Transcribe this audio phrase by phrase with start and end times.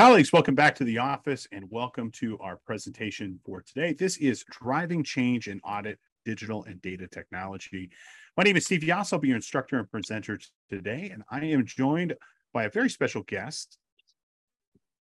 [0.00, 3.92] Colleagues, welcome back to the office and welcome to our presentation for today.
[3.92, 7.90] This is Driving Change in Audit, Digital and Data Technology.
[8.34, 9.12] My name is Steve Yass.
[9.12, 10.40] I'll be your instructor and presenter
[10.70, 12.14] today, and I am joined
[12.54, 13.76] by a very special guest.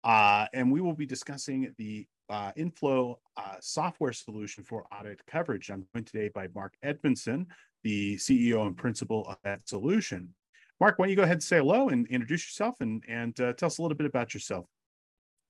[0.03, 5.71] Uh, and we will be discussing the uh, Inflo uh, software solution for audit coverage.
[5.71, 7.47] I'm joined today by Mark Edmondson,
[7.81, 10.35] the CEO and principal of that solution.
[10.79, 13.53] Mark, why don't you go ahead and say hello and introduce yourself and, and uh,
[13.53, 14.67] tell us a little bit about yourself.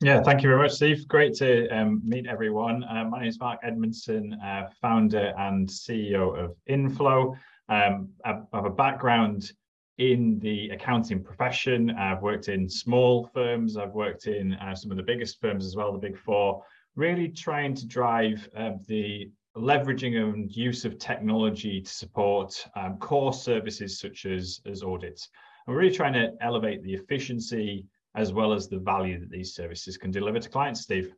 [0.03, 1.07] Yeah, thank you very much, Steve.
[1.07, 2.83] Great to um, meet everyone.
[2.83, 7.37] Uh, my name is Mark Edmondson, uh, founder and CEO of Inflo.
[7.69, 9.53] Um, I have a background
[9.99, 11.89] in the accounting profession.
[11.91, 15.77] I've worked in small firms, I've worked in uh, some of the biggest firms as
[15.77, 16.61] well, the big four,
[16.97, 23.31] really trying to drive uh, the leveraging and use of technology to support um, core
[23.31, 25.29] services such as, as audits.
[25.65, 29.53] And we're really trying to elevate the efficiency as well as the value that these
[29.53, 31.13] services can deliver to clients, Steve.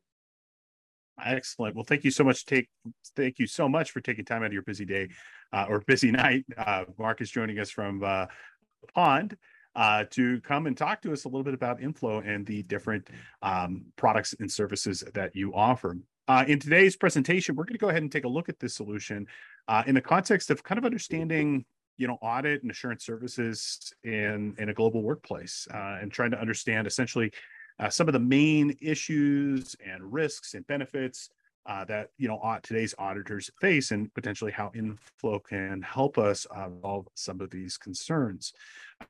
[1.23, 1.76] Excellent.
[1.76, 2.46] Well, thank you so much.
[2.46, 2.68] Take
[3.15, 5.10] thank you so much for taking time out of your busy day
[5.54, 6.46] uh, or busy night.
[6.57, 8.26] Uh, Mark is joining us from uh,
[8.93, 9.38] Pond
[9.76, 13.10] uh, to come and talk to us a little bit about Inflo and the different
[13.41, 15.98] um, products and services that you offer.
[16.27, 18.73] Uh, in today's presentation, we're going to go ahead and take a look at this
[18.73, 19.27] solution
[19.68, 21.66] uh, in the context of kind of understanding
[21.98, 26.40] you know audit and assurance services in in a global workplace uh, and trying to
[26.40, 27.32] understand essentially
[27.79, 31.29] uh, some of the main issues and risks and benefits
[31.66, 36.70] uh, that you know today's auditors face and potentially how inflo can help us uh,
[36.82, 38.54] solve some of these concerns.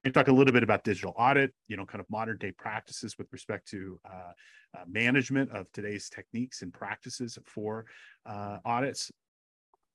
[0.06, 3.18] I talk a little bit about digital audit you know kind of modern day practices
[3.18, 4.32] with respect to uh,
[4.78, 7.86] uh, management of today's techniques and practices for
[8.26, 9.12] audits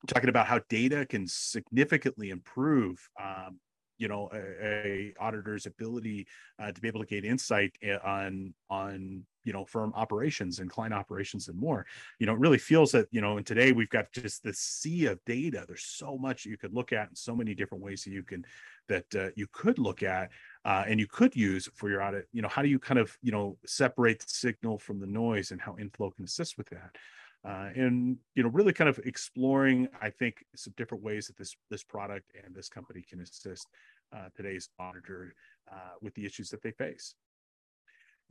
[0.06, 3.58] talking about how data can significantly improve um,
[4.00, 6.26] you know a, a auditor's ability
[6.58, 10.70] uh, to be able to gain insight eh, on on you know firm operations and
[10.70, 11.86] client operations and more.
[12.18, 15.06] You know it really feels that you know and today we've got just the sea
[15.06, 15.64] of data.
[15.68, 18.44] There's so much you could look at and so many different ways that you can
[18.88, 20.30] that uh, you could look at
[20.64, 22.26] uh, and you could use for your audit.
[22.32, 25.50] You know how do you kind of you know separate the signal from the noise
[25.50, 26.96] and how inflo can assist with that
[27.44, 31.56] uh, and you know really kind of exploring i think some different ways that this
[31.70, 33.66] this product and this company can assist
[34.12, 35.34] uh, today's auditor
[35.70, 37.14] uh, with the issues that they face.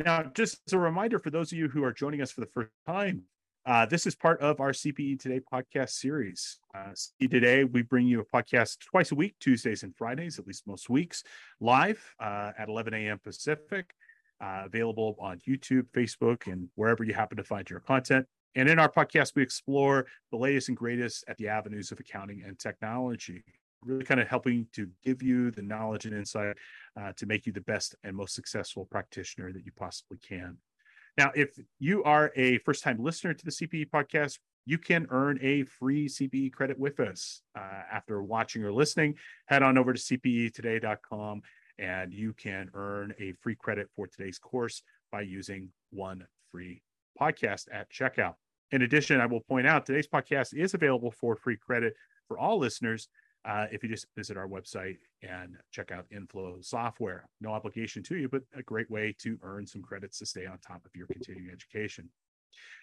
[0.03, 2.47] Now just as a reminder for those of you who are joining us for the
[2.47, 3.23] first time
[3.65, 6.59] uh, this is part of our cpe today podcast series.
[6.73, 10.67] Uh, today we bring you a podcast twice a week tuesdays and fridays at least
[10.67, 11.23] most weeks
[11.59, 13.93] live uh, at 11 a.m pacific
[14.41, 18.91] available on youtube facebook and wherever you happen to find your content and in our
[18.91, 23.43] podcast, we explore the latest and greatest at the avenues of accounting and technology,
[23.83, 26.57] really kind of helping to give you the knowledge and insight
[26.99, 30.57] uh, to make you the best and most successful practitioner that you possibly can.
[31.17, 35.39] Now, if you are a first time listener to the CPE podcast, you can earn
[35.41, 37.41] a free CPE credit with us.
[37.57, 39.15] Uh, after watching or listening,
[39.47, 41.41] head on over to cpetoday.com
[41.77, 46.81] and you can earn a free credit for today's course by using one free
[47.19, 48.35] podcast at checkout.
[48.71, 51.95] In addition, I will point out today's podcast is available for free credit
[52.27, 53.07] for all listeners
[53.45, 57.27] uh, if you just visit our website and check out Inflo software.
[57.41, 60.57] No obligation to you, but a great way to earn some credits to stay on
[60.59, 62.09] top of your continuing education.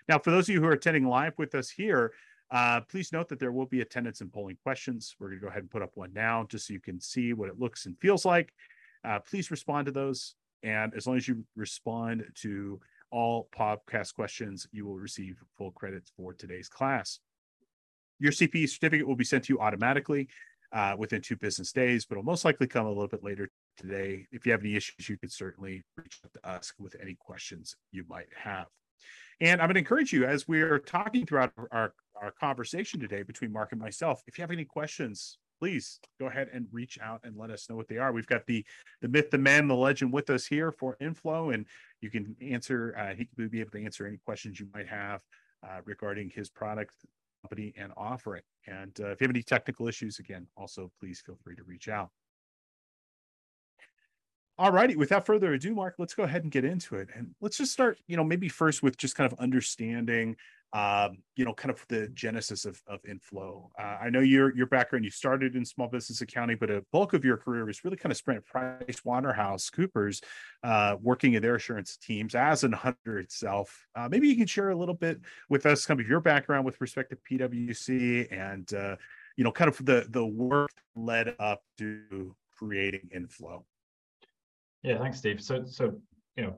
[0.09, 2.13] Now, for those of you who are attending live with us here,
[2.51, 5.15] uh, please note that there will be attendance and polling questions.
[5.19, 7.33] We're going to go ahead and put up one now just so you can see
[7.33, 8.53] what it looks and feels like.
[9.05, 10.35] Uh, please respond to those.
[10.63, 12.81] And as long as you respond to
[13.17, 17.19] all podcast questions, you will receive full credits for today's class.
[18.19, 20.29] Your CPE certificate will be sent to you automatically
[20.71, 24.27] uh, within two business days, but it'll most likely come a little bit later today.
[24.33, 27.75] If you have any issues, you can certainly reach out to us with any questions
[27.91, 28.67] you might have.
[29.41, 33.51] And I'm going to encourage you as we're talking throughout our, our conversation today between
[33.51, 37.37] Mark and myself, if you have any questions please go ahead and reach out and
[37.37, 38.13] let us know what they are.
[38.13, 38.65] We've got the
[39.01, 41.67] the myth, the man, the legend with us here for Inflo, and
[42.01, 42.95] you can answer.
[42.99, 45.23] Uh, he will be able to answer any questions you might have
[45.67, 46.95] uh, regarding his product,
[47.43, 48.43] company, and offering.
[48.67, 51.89] And uh, if you have any technical issues, again, also please feel free to reach
[51.89, 52.11] out.
[54.59, 54.97] All righty.
[54.97, 57.11] Without further ado, Mark, let's go ahead and get into it.
[57.15, 60.37] And let's just start, you know, maybe first with just kind of understanding
[60.73, 63.69] um, you know, kind of the genesis of, of inflo.
[63.79, 67.13] Uh, I know your your background, you started in small business accounting, but a bulk
[67.13, 70.21] of your career was really kind of spent at Price Waterhouse Coopers,
[70.65, 73.87] uh, working in their assurance teams as an hunter itself.
[73.95, 76.81] Uh, maybe you can share a little bit with us, kind of your background with
[76.81, 78.97] respect to PwC and uh,
[79.37, 83.63] you know, kind of the the work led up to creating inflo.
[84.83, 85.41] Yeah, thanks, Steve.
[85.41, 86.01] So so
[86.37, 86.57] you know,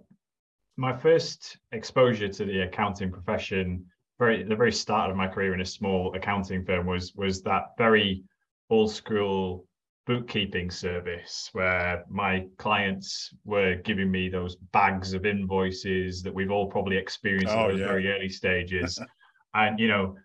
[0.76, 3.84] my first exposure to the accounting profession,
[4.19, 7.70] very the very start of my career in a small accounting firm was was that
[7.79, 8.23] very
[8.70, 9.65] old school
[10.09, 16.67] bookkeeping service where my clients were giving me those bags of invoices that we've all
[16.67, 17.87] probably experienced oh, in those yeah.
[17.87, 18.99] very early stages.
[19.55, 20.17] and you know,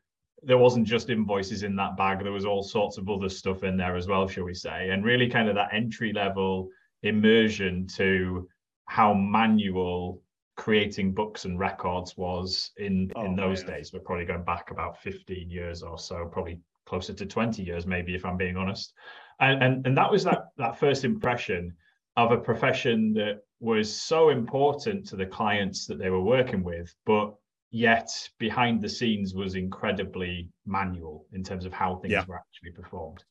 [0.42, 3.76] there wasn't just invoices in that bag, there was all sorts of other stuff in
[3.76, 4.90] there as well, shall we say.
[4.90, 6.70] And really kind of that entry level
[7.04, 8.48] immersion to
[8.86, 10.22] how manual
[10.56, 13.76] creating books and records was in oh, in those man.
[13.76, 13.92] days.
[13.94, 18.14] We're probably going back about 15 years or so, probably closer to 20 years, maybe
[18.14, 18.94] if I'm being honest
[19.40, 21.76] and, and and that was that that first impression
[22.16, 26.94] of a profession that was so important to the clients that they were working with,
[27.06, 27.34] but
[27.72, 32.24] yet behind the scenes was incredibly manual in terms of how things yeah.
[32.28, 33.24] were actually performed.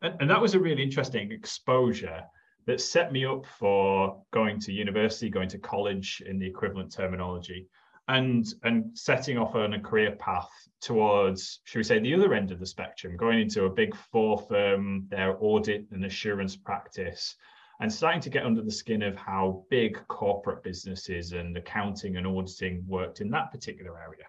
[0.00, 2.22] And, and that was a really interesting exposure
[2.66, 7.68] that set me up for going to university, going to college in the equivalent terminology,
[8.08, 10.50] and and setting off on a career path
[10.80, 14.38] towards, should we say, the other end of the spectrum, going into a big four
[14.38, 17.36] firm, their audit and assurance practice,
[17.80, 22.26] and starting to get under the skin of how big corporate businesses and accounting and
[22.26, 24.24] auditing worked in that particular area.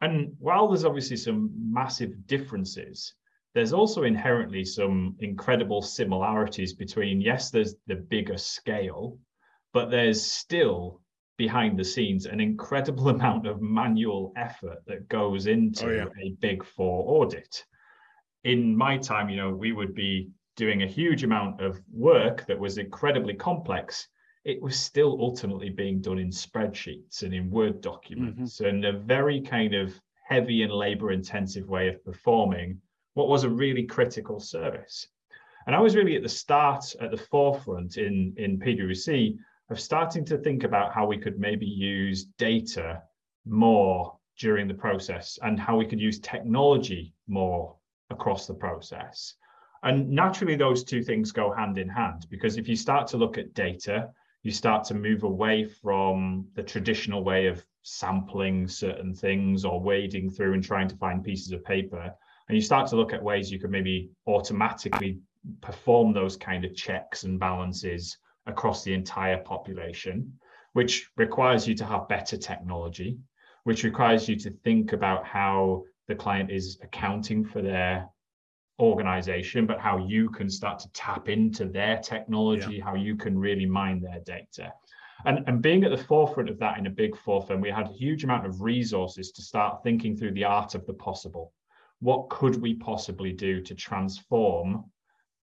[0.00, 3.14] And while there's obviously some massive differences,
[3.58, 9.18] there's also inherently some incredible similarities between, yes, there's the bigger scale,
[9.72, 11.00] but there's still
[11.36, 16.04] behind the scenes an incredible amount of manual effort that goes into oh, yeah.
[16.24, 17.64] a big four audit.
[18.44, 22.60] In my time, you know, we would be doing a huge amount of work that
[22.60, 24.06] was incredibly complex.
[24.44, 28.68] It was still ultimately being done in spreadsheets and in Word documents mm-hmm.
[28.68, 32.80] and a very kind of heavy and labor intensive way of performing
[33.18, 35.08] what was a really critical service.
[35.66, 39.36] And I was really at the start, at the forefront in, in PwC
[39.70, 43.02] of starting to think about how we could maybe use data
[43.44, 47.74] more during the process and how we could use technology more
[48.10, 49.34] across the process.
[49.82, 53.36] And naturally, those two things go hand in hand because if you start to look
[53.36, 54.10] at data,
[54.44, 60.30] you start to move away from the traditional way of sampling certain things or wading
[60.30, 62.14] through and trying to find pieces of paper.
[62.48, 65.18] And you start to look at ways you could maybe automatically
[65.60, 70.32] perform those kind of checks and balances across the entire population,
[70.72, 73.18] which requires you to have better technology,
[73.64, 78.08] which requires you to think about how the client is accounting for their
[78.80, 82.84] organization, but how you can start to tap into their technology, yeah.
[82.84, 84.72] how you can really mine their data.
[85.26, 87.88] And, and being at the forefront of that in a big four firm, we had
[87.88, 91.52] a huge amount of resources to start thinking through the art of the possible.
[92.00, 94.84] What could we possibly do to transform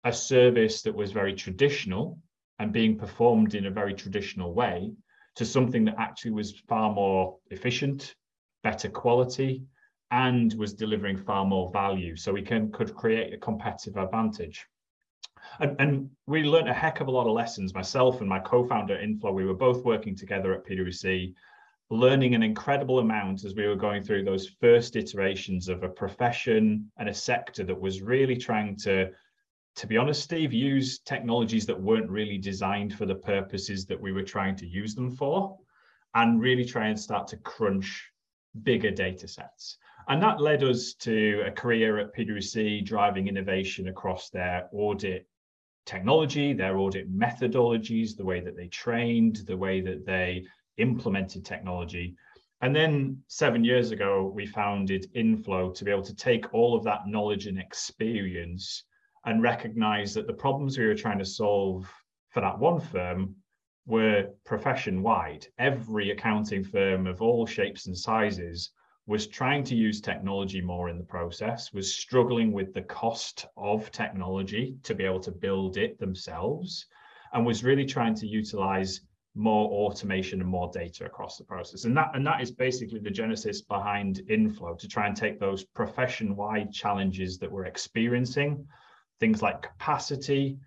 [0.03, 2.19] a service that was very traditional
[2.59, 4.91] and being performed in a very traditional way
[5.35, 8.15] to something that actually was far more efficient,
[8.63, 9.63] better quality,
[10.11, 12.15] and was delivering far more value.
[12.15, 14.67] So we can could create a competitive advantage.
[15.59, 17.73] And, and we learned a heck of a lot of lessons.
[17.73, 21.33] Myself and my co-founder Inflo, we were both working together at PwC,
[21.89, 26.89] learning an incredible amount as we were going through those first iterations of a profession
[26.97, 29.09] and a sector that was really trying to
[29.75, 34.11] to be honest, Steve, use technologies that weren't really designed for the purposes that we
[34.11, 35.57] were trying to use them for,
[36.13, 38.11] and really try and start to crunch
[38.61, 39.77] bigger data sets.
[40.07, 45.27] And that led us to a career at PwC driving innovation across their audit
[45.85, 50.45] technology, their audit methodologies, the way that they trained, the way that they
[50.77, 52.15] implemented technology.
[52.61, 56.83] And then seven years ago, we founded Inflo to be able to take all of
[56.85, 58.85] that knowledge and experience
[59.25, 61.91] and recognize that the problems we were trying to solve
[62.29, 63.35] for that one firm
[63.85, 65.45] were profession wide.
[65.57, 68.71] Every accounting firm of all shapes and sizes
[69.05, 73.91] was trying to use technology more in the process, was struggling with the cost of
[73.91, 76.85] technology to be able to build it themselves,
[77.33, 79.01] and was really trying to utilize
[79.35, 81.85] more automation and more data across the process.
[81.85, 85.63] And that, and that is basically the genesis behind Inflo to try and take those
[85.63, 88.67] profession wide challenges that we're experiencing
[89.19, 90.57] things like capacity,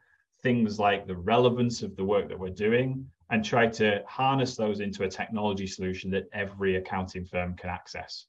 [0.42, 4.80] things like the relevance of the work that we're doing, and try to harness those
[4.80, 8.26] into a technology solution that every accounting firm can access.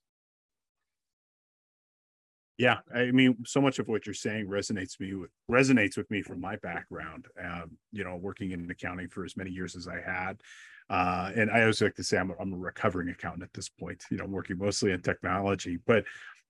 [2.57, 6.23] Yeah, I mean, so much of what you're saying resonates me with resonates with me
[6.23, 7.27] from my background.
[7.43, 10.41] Um, you know, working in accounting for as many years as I had,
[10.89, 13.69] uh, and I always like to say I'm a, I'm a recovering accountant at this
[13.69, 14.03] point.
[14.09, 16.03] You know, working mostly in technology, but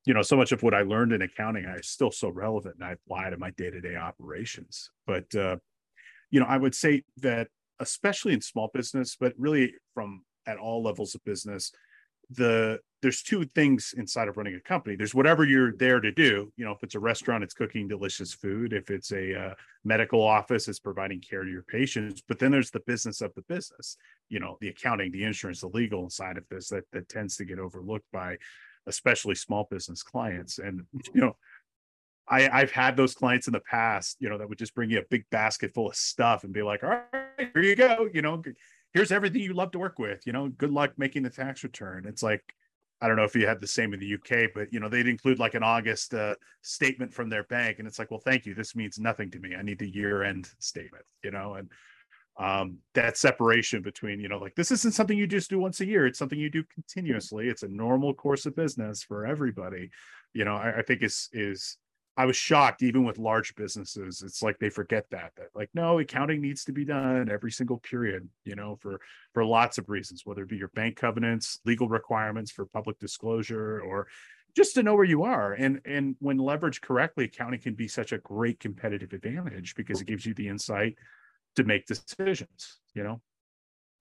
[0.06, 2.76] you know, so much of what I learned in accounting I is still so relevant
[2.76, 4.90] and I apply to my day-to-day operations.
[5.06, 5.58] But uh,
[6.32, 7.50] you know, I would say that
[7.82, 11.74] especially in small business, but really from at all levels of business
[12.30, 16.52] the there's two things inside of running a company there's whatever you're there to do
[16.56, 20.22] you know if it's a restaurant it's cooking delicious food if it's a uh, medical
[20.22, 23.98] office it's providing care to your patients but then there's the business of the business
[24.30, 27.46] you know the accounting the insurance the legal side of this that that tends to
[27.46, 28.38] get overlooked by
[28.88, 30.82] especially small business clients and
[31.14, 31.36] you know
[32.30, 35.00] I, I've had those clients in the past, you know, that would just bring you
[35.00, 38.10] a big basket full of stuff and be like, all right, here you go.
[38.14, 38.42] You know,
[38.94, 40.28] here's everything you love to work with.
[40.28, 42.06] You know, good luck making the tax return.
[42.06, 42.44] It's like,
[43.02, 45.08] I don't know if you had the same in the UK, but you know, they'd
[45.08, 48.56] include like an August uh, statement from their bank, and it's like, well, thank you.
[48.56, 49.56] This means nothing to me.
[49.56, 51.06] I need the year-end statement.
[51.24, 51.70] You know, and
[52.40, 55.86] um, that separation between you know, like this isn't something you just do once a
[55.86, 56.08] year.
[56.08, 57.50] It's something you do continuously.
[57.50, 59.90] It's a normal course of business for everybody.
[60.34, 61.78] You know, I, I think is is
[62.18, 64.24] I was shocked, even with large businesses.
[64.26, 67.78] It's like they forget that that like no accounting needs to be done every single
[67.78, 68.28] period.
[68.44, 69.00] You know, for
[69.34, 73.82] for lots of reasons, whether it be your bank covenants, legal requirements for public disclosure,
[73.82, 74.08] or
[74.56, 75.54] just to know where you are.
[75.54, 80.08] And and when leveraged correctly, accounting can be such a great competitive advantage because it
[80.08, 80.96] gives you the insight
[81.56, 82.80] to make decisions.
[82.96, 83.22] You know,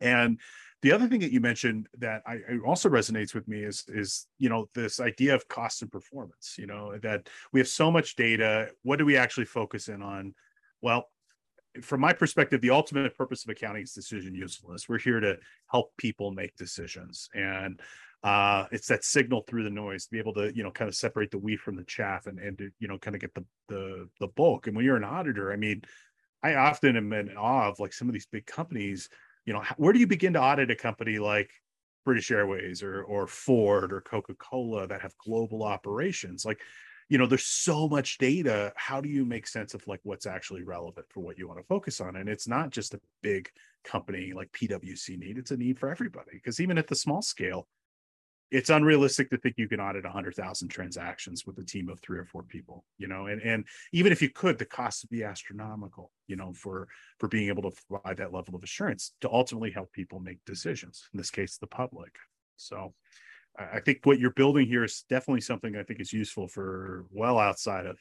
[0.00, 0.40] and
[0.82, 4.48] the other thing that you mentioned that I, also resonates with me is is you
[4.48, 6.56] know this idea of cost and performance.
[6.58, 8.68] You know that we have so much data.
[8.82, 10.34] What do we actually focus in on?
[10.82, 11.08] Well,
[11.82, 14.88] from my perspective, the ultimate purpose of accounting is decision usefulness.
[14.88, 15.38] We're here to
[15.70, 17.80] help people make decisions, and
[18.22, 20.94] uh, it's that signal through the noise to be able to you know kind of
[20.94, 23.44] separate the wheat from the chaff and and to, you know kind of get the
[23.68, 24.66] the the bulk.
[24.66, 25.82] And when you're an auditor, I mean,
[26.42, 29.08] I often am in awe of like some of these big companies
[29.46, 31.50] you know where do you begin to audit a company like
[32.04, 36.44] british airways or or ford or coca-cola that have global operations?
[36.44, 36.60] Like
[37.08, 38.72] you know there's so much data.
[38.76, 41.66] How do you make sense of like what's actually relevant for what you want to
[41.66, 42.16] focus on?
[42.16, 43.48] And it's not just a big
[43.84, 47.68] company like pwc need it's a need for everybody because even at the small scale
[48.50, 52.24] it's unrealistic to think you can audit 100,000 transactions with a team of three or
[52.24, 56.12] four people, you know, and, and even if you could, the cost would be astronomical,
[56.28, 56.86] you know, for,
[57.18, 61.08] for being able to provide that level of assurance to ultimately help people make decisions,
[61.12, 62.14] in this case, the public.
[62.56, 62.94] So
[63.58, 67.38] I think what you're building here is definitely something I think is useful for well
[67.38, 67.98] outside of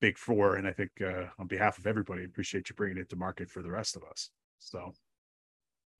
[0.00, 0.56] big four.
[0.56, 3.62] And I think uh, on behalf of everybody, appreciate you bringing it to market for
[3.62, 4.30] the rest of us.
[4.58, 4.92] So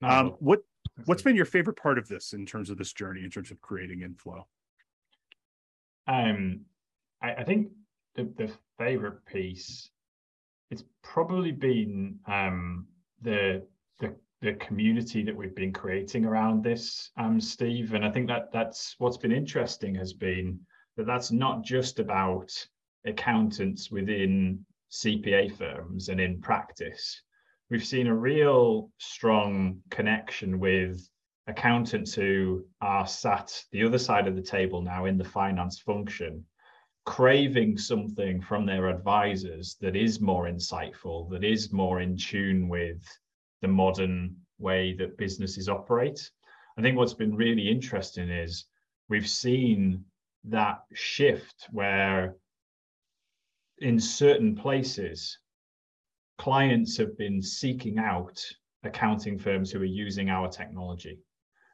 [0.02, 0.60] um, what
[1.04, 3.60] what's been your favorite part of this in terms of this journey, in terms of
[3.60, 4.44] creating inflo?
[6.06, 6.60] Um,
[7.22, 7.68] I, I think
[8.14, 9.90] the, the favorite piece,
[10.70, 12.86] it's probably been um,
[13.22, 13.62] the
[14.00, 17.94] the the community that we've been creating around this, um, Steve.
[17.94, 20.60] And I think that that's what's been interesting has been
[20.96, 22.52] that that's not just about
[23.04, 27.22] accountants within CPA firms and in practice
[27.70, 31.08] we've seen a real strong connection with
[31.46, 36.44] accountants who are sat the other side of the table now in the finance function
[37.04, 43.00] craving something from their advisors that is more insightful that is more in tune with
[43.62, 46.30] the modern way that businesses operate.
[46.78, 48.66] I think what's been really interesting is
[49.08, 50.04] we've seen
[50.44, 52.36] that shift where
[53.78, 55.38] in certain places
[56.38, 58.40] clients have been seeking out
[58.82, 61.18] accounting firms who are using our technology.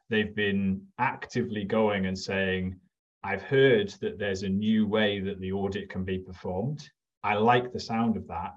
[0.09, 2.79] They've been actively going and saying,
[3.23, 6.89] I've heard that there's a new way that the audit can be performed.
[7.23, 8.53] I like the sound of that.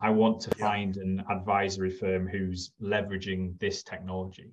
[0.00, 4.52] I want to find an advisory firm who's leveraging this technology.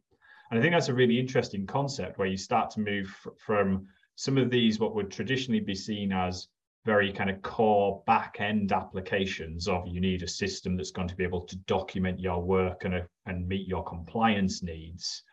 [0.49, 4.37] And I think that's a really interesting concept where you start to move from some
[4.37, 6.47] of these, what would traditionally be seen as
[6.85, 11.15] very kind of core back end applications of you need a system that's going to
[11.15, 15.23] be able to document your work and, uh, and meet your compliance needs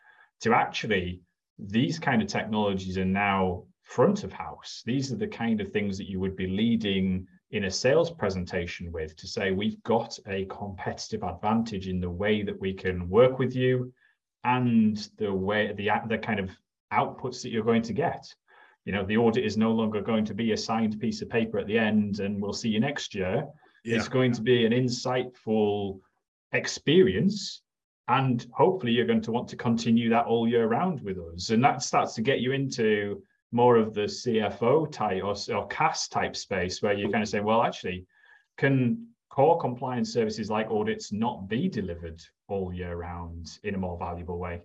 [0.40, 1.20] to actually
[1.58, 4.82] these kind of technologies are now front of house.
[4.86, 8.90] These are the kind of things that you would be leading in a sales presentation
[8.90, 13.38] with to say we've got a competitive advantage in the way that we can work
[13.38, 13.92] with you
[14.44, 16.50] and the way the the kind of
[16.92, 18.26] outputs that you're going to get
[18.84, 21.58] you know the audit is no longer going to be a signed piece of paper
[21.58, 23.46] at the end and we'll see you next year.
[23.84, 23.96] Yeah.
[23.96, 25.98] it's going to be an insightful
[26.52, 27.62] experience
[28.08, 31.50] and hopefully you're going to want to continue that all year round with us.
[31.50, 33.22] And that starts to get you into
[33.52, 37.44] more of the cfo type or, or CAS type space where you're kind of saying
[37.44, 38.06] well actually
[38.56, 43.98] can core compliance services like audits not be delivered all year round in a more
[43.98, 44.60] valuable way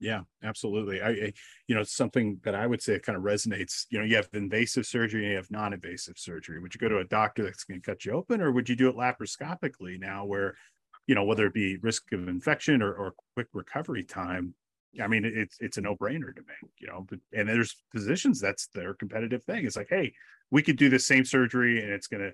[0.00, 1.02] yeah, absolutely.
[1.02, 1.32] I, I,
[1.68, 3.84] you know, something that I would say kind of resonates.
[3.90, 6.58] You know, you have invasive surgery and you have non-invasive surgery.
[6.58, 8.76] Would you go to a doctor that's going to cut you open, or would you
[8.76, 10.54] do it laparoscopically now, where,
[11.06, 14.54] you know, whether it be risk of infection or, or quick recovery time,
[15.00, 17.06] I mean, it's it's a no brainer to me, you know.
[17.32, 19.64] And there's physicians that's their competitive thing.
[19.64, 20.12] It's like, hey,
[20.50, 22.30] we could do the same surgery, and it's gonna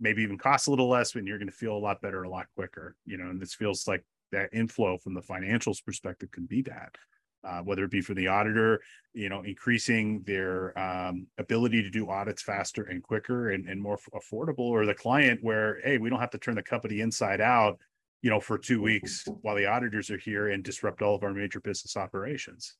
[0.00, 2.46] maybe even cost a little less, and you're gonna feel a lot better, a lot
[2.56, 3.28] quicker, you know.
[3.28, 6.94] And this feels like that inflo from the financials perspective can be that.
[7.42, 8.82] Uh, whether it be for the auditor,
[9.14, 13.98] you know, increasing their um, ability to do audits faster and quicker and, and more
[14.14, 17.78] affordable, or the client where, hey, we don't have to turn the company inside out
[18.22, 21.32] you know, for two weeks while the auditors are here and disrupt all of our
[21.32, 22.76] major business operations.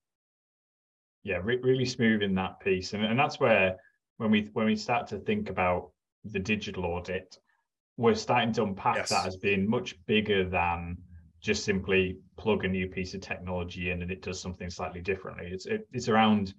[1.23, 3.77] Yeah, re- really smooth in that piece, and and that's where
[4.17, 5.91] when we when we start to think about
[6.25, 7.39] the digital audit,
[7.97, 9.09] we're starting to unpack yes.
[9.11, 10.97] that as being much bigger than
[11.41, 15.49] just simply plug a new piece of technology in and it does something slightly differently.
[15.51, 16.55] It's it, it's around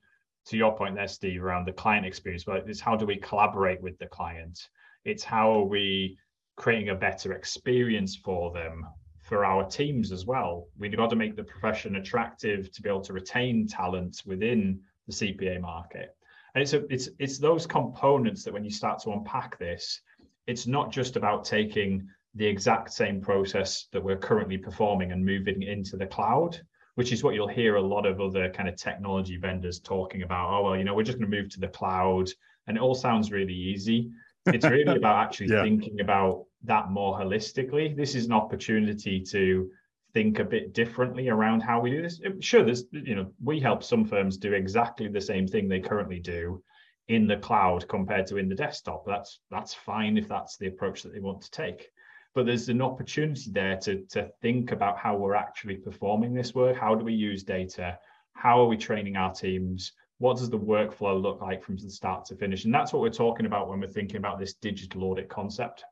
[0.45, 3.81] to your point there, Steve, around the client experience, but it's how do we collaborate
[3.81, 4.69] with the client?
[5.05, 6.17] It's how are we
[6.55, 8.85] creating a better experience for them
[9.21, 10.67] for our teams as well.
[10.77, 15.13] We've got to make the profession attractive to be able to retain talent within the
[15.13, 16.15] CPA market.
[16.53, 20.01] And it's a, it's it's those components that when you start to unpack this,
[20.47, 25.63] it's not just about taking the exact same process that we're currently performing and moving
[25.63, 26.59] into the cloud,
[26.95, 30.49] which is what you'll hear a lot of other kind of technology vendors talking about.
[30.49, 32.29] Oh well, you know, we're just going to move to the cloud,
[32.67, 34.11] and it all sounds really easy.
[34.45, 35.63] It's really about actually yeah.
[35.63, 37.95] thinking about that more holistically.
[37.95, 39.69] This is an opportunity to
[40.13, 42.21] think a bit differently around how we do this.
[42.39, 46.19] Sure, there's you know we help some firms do exactly the same thing they currently
[46.19, 46.63] do
[47.07, 49.05] in the cloud compared to in the desktop.
[49.05, 51.89] That's that's fine if that's the approach that they want to take.
[52.33, 56.77] But there's an opportunity there to to think about how we're actually performing this work.
[56.77, 57.99] How do we use data?
[58.33, 59.91] How are we training our teams?
[60.19, 62.65] What does the workflow look like from the start to finish?
[62.65, 65.83] And that's what we're talking about when we're thinking about this digital audit concept.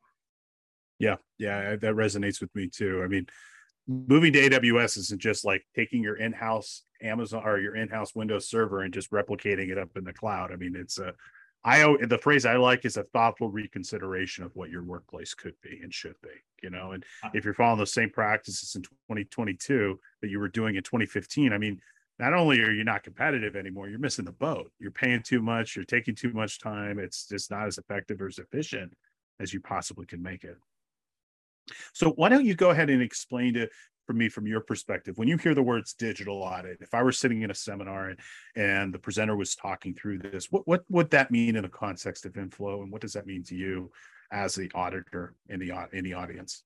[0.99, 3.01] Yeah, yeah, that resonates with me too.
[3.03, 3.25] I mean,
[3.87, 8.81] moving to AWS isn't just like taking your in-house Amazon or your in-house Windows server
[8.81, 10.51] and just replicating it up in the cloud.
[10.51, 11.13] I mean, it's a
[11.63, 15.79] I the phrase I like is a thoughtful reconsideration of what your workplace could be
[15.83, 16.29] and should be.
[16.63, 20.75] You know, and if you're following those same practices in 2022 that you were doing
[20.75, 21.81] in 2015, I mean,
[22.17, 24.71] not only are you not competitive anymore, you're missing the boat.
[24.79, 25.75] You're paying too much.
[25.75, 26.99] You're taking too much time.
[26.99, 28.93] It's just not as effective or as efficient
[29.39, 30.57] as you possibly can make it.
[31.93, 33.69] So why don't you go ahead and explain to
[34.09, 37.11] for me from your perspective when you hear the words digital audit if i were
[37.11, 38.19] sitting in a seminar and,
[38.55, 42.25] and the presenter was talking through this what, what would that mean in the context
[42.25, 43.91] of inflo and what does that mean to you
[44.31, 46.63] as the auditor in the in the audience?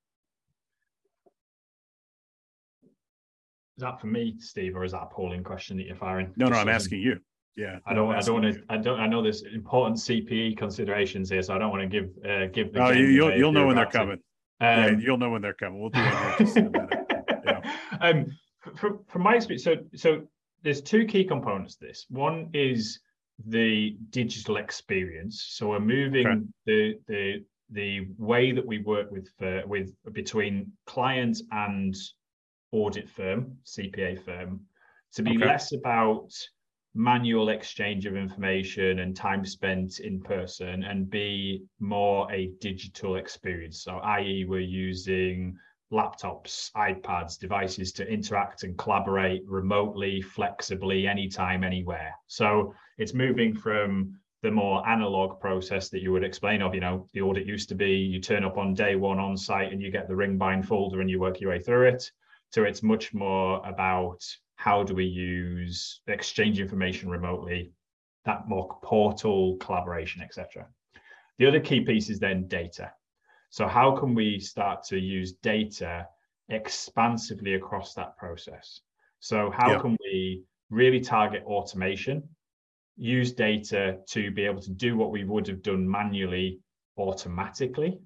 [3.76, 6.32] Is that for me steve or is that a polling question that you're firing?
[6.38, 7.20] No no i'm asking you.
[7.58, 7.80] Yeah.
[7.86, 11.42] I don't i don't want to i don't i know there's important cpe considerations here
[11.42, 13.76] so i don't want to give uh, give the oh you, you'll, you'll know when
[13.76, 14.20] they're coming.
[14.62, 15.82] Um, yeah, you'll know when they're coming.
[15.82, 17.03] We'll do it just in a minute.
[18.04, 18.38] Um,
[18.76, 20.22] from, from my experience, so so
[20.62, 22.06] there's two key components to this.
[22.10, 23.00] One is
[23.46, 25.46] the digital experience.
[25.50, 26.42] So we're moving okay.
[26.66, 31.96] the the the way that we work with uh, with between client and
[32.72, 34.62] audit firm, CPA firm,
[35.14, 35.46] to be okay.
[35.46, 36.32] less about
[36.96, 43.84] manual exchange of information and time spent in person and be more a digital experience.
[43.84, 45.58] So, i.e., we're using
[45.94, 52.14] laptops, iPads, devices to interact and collaborate remotely, flexibly, anytime, anywhere.
[52.28, 57.08] So, it's moving from the more analog process that you would explain of, you know,
[57.14, 59.90] the audit used to be you turn up on day one on site and you
[59.90, 62.12] get the ring bind folder and you work your way through it.
[62.52, 64.22] So it's much more about
[64.58, 67.72] how do we use exchange information remotely,
[68.26, 70.68] that more portal collaboration, etc.
[71.40, 72.92] The other key piece is then data.
[73.54, 76.08] So how can we start to use data
[76.50, 78.82] expansively across that process?
[79.20, 79.80] So how yeah.
[79.80, 82.24] can we really target automation,
[82.98, 86.62] use data to be able to do what we would have done manually
[86.98, 88.00] automatically?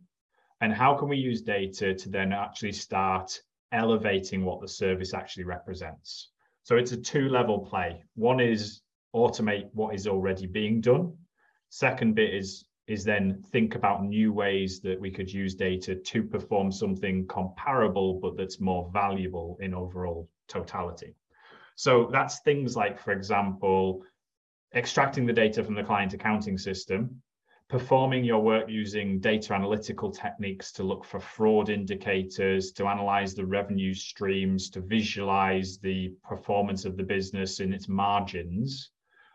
[0.60, 3.40] And how can we use data to then actually start
[3.72, 6.30] elevating what the service actually represents?
[6.64, 8.04] So it's a two level play.
[8.16, 8.82] One is
[9.16, 11.16] automate what is already being done.
[11.70, 16.24] Second bit is is then think about new ways that we could use data to
[16.24, 21.14] perform something comparable but that's more valuable in overall totality.
[21.76, 24.04] So that's things like, for example,
[24.74, 27.22] extracting the data from the client accounting system
[27.70, 33.46] performing your work using data analytical techniques to look for fraud indicators, to analyze the
[33.46, 38.92] revenue streams, to visualize the performance of the business in its margins,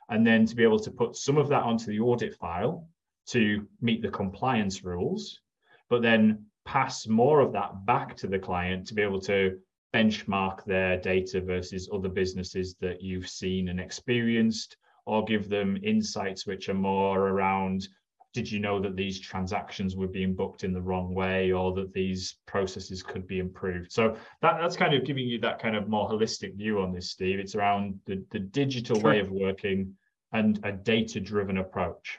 [0.08, 2.88] and then to be able to put some of that onto the audit file
[3.26, 5.40] to meet the compliance rules,
[5.88, 9.58] but then pass more of that back to the client to be able to
[9.94, 16.46] benchmark their data versus other businesses that you've seen and experienced, or give them insights
[16.46, 17.88] which are more around
[18.32, 21.92] did you know that these transactions were being booked in the wrong way or that
[21.92, 23.92] these processes could be improved?
[23.92, 27.10] So that, that's kind of giving you that kind of more holistic view on this
[27.10, 27.38] steve.
[27.38, 29.10] It's around the, the digital sure.
[29.10, 29.94] way of working
[30.32, 32.18] and a data driven approach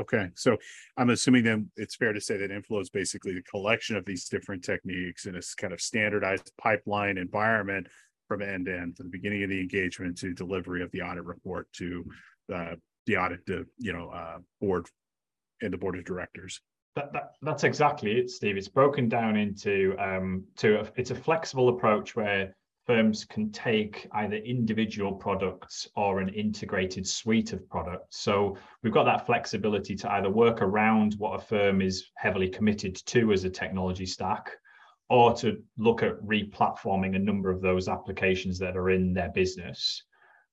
[0.00, 0.56] okay so
[0.96, 4.28] i'm assuming then it's fair to say that inflo is basically the collection of these
[4.28, 7.86] different techniques in a kind of standardized pipeline environment
[8.28, 11.24] from end to end from the beginning of the engagement to delivery of the audit
[11.24, 12.04] report to
[12.52, 12.74] uh,
[13.06, 14.86] the audit, to, you know, uh, board
[15.60, 16.60] and the board of directors.
[16.96, 18.56] That, that, that's exactly it, Steve.
[18.56, 22.54] It's broken down into um, to a, it's a flexible approach where
[22.86, 28.20] firms can take either individual products or an integrated suite of products.
[28.20, 32.94] So we've got that flexibility to either work around what a firm is heavily committed
[33.06, 34.50] to as a technology stack,
[35.08, 40.02] or to look at replatforming a number of those applications that are in their business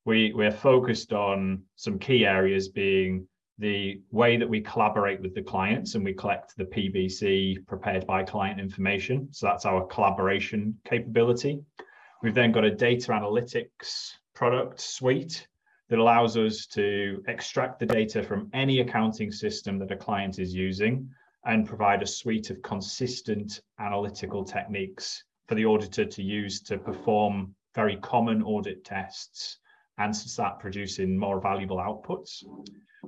[0.06, 3.28] we we're focused on some key areas being
[3.60, 8.24] the way that we collaborate with the clients and we collect the PBC prepared by
[8.24, 9.28] client information.
[9.32, 11.60] So that's our collaboration capability.
[12.22, 15.48] We've then got a data analytics product suite
[15.90, 20.54] that allows us to extract the data from any accounting system that a client is
[20.54, 21.10] using
[21.46, 27.56] and provide a suite of consistent analytical techniques for the auditor to use to perform
[27.74, 29.58] very common audit tests
[29.98, 32.44] and to start producing more valuable outputs.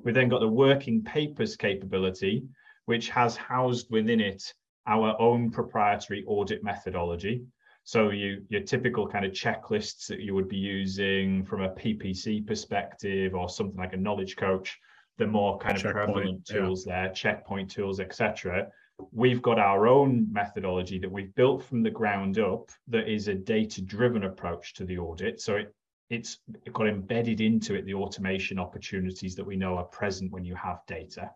[0.04, 2.48] We've then got the working papers capability,
[2.86, 4.54] which has housed within it
[4.88, 7.46] our own proprietary audit methodology.
[7.84, 12.46] So you, your typical kind of checklists that you would be using from a PPC
[12.48, 14.80] perspective or something like a knowledge coach,
[15.18, 17.04] the more kind of checkpoint, prevalent tools yeah.
[17.04, 18.68] there, checkpoint tools, etc.
[19.12, 23.36] We've got our own methodology that we've built from the ground up that is a
[23.36, 25.42] data-driven approach to the audit.
[25.42, 25.76] So it
[26.10, 26.40] it's
[26.72, 30.80] got embedded into it the automation opportunities that we know are present when you have
[30.88, 31.32] data.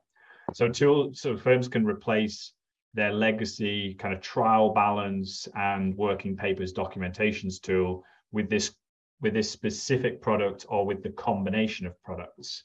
[0.53, 2.53] So tools, so firms can replace
[2.93, 8.73] their legacy kind of trial balance and working papers documentations tool with this
[9.21, 12.63] with this specific product or with the combination of products.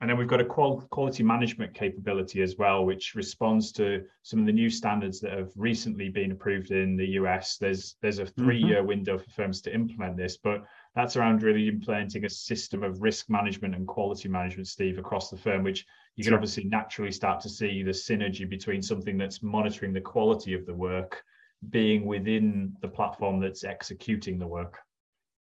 [0.00, 4.40] And then we've got a qual- quality management capability as well, which responds to some
[4.40, 7.56] of the new standards that have recently been approved in the US.
[7.56, 8.88] There's there's a three year mm-hmm.
[8.88, 13.30] window for firms to implement this, but that's around really implementing a system of risk
[13.30, 17.48] management and quality management, Steve, across the firm, which you can obviously naturally start to
[17.48, 21.22] see the synergy between something that's monitoring the quality of the work
[21.70, 24.78] being within the platform that's executing the work.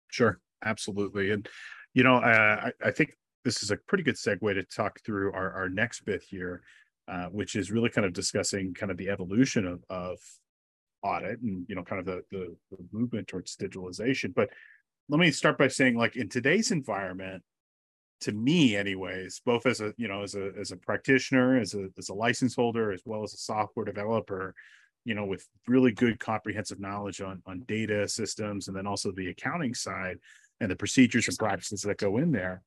[0.09, 1.31] Sure, absolutely.
[1.31, 1.49] And,
[1.95, 3.13] you know, uh, I, I, think
[3.45, 6.63] this is a pretty good segue to talk through our, our next bit here,
[7.07, 10.19] uh, which is really kind of discussing kind of the evolution of, of
[11.03, 14.35] audit and, you know, kind of the, the, the movement towards digitalization.
[14.35, 14.49] But
[15.09, 17.43] let me start by saying like in today's environment
[18.21, 21.89] to me anyways both as a you know as a as a practitioner as a
[21.97, 24.55] as a license holder as well as a software developer
[25.05, 29.29] you know with really good comprehensive knowledge on on data systems and then also the
[29.29, 30.19] accounting side
[30.61, 32.63] and the procedures and practices that go in there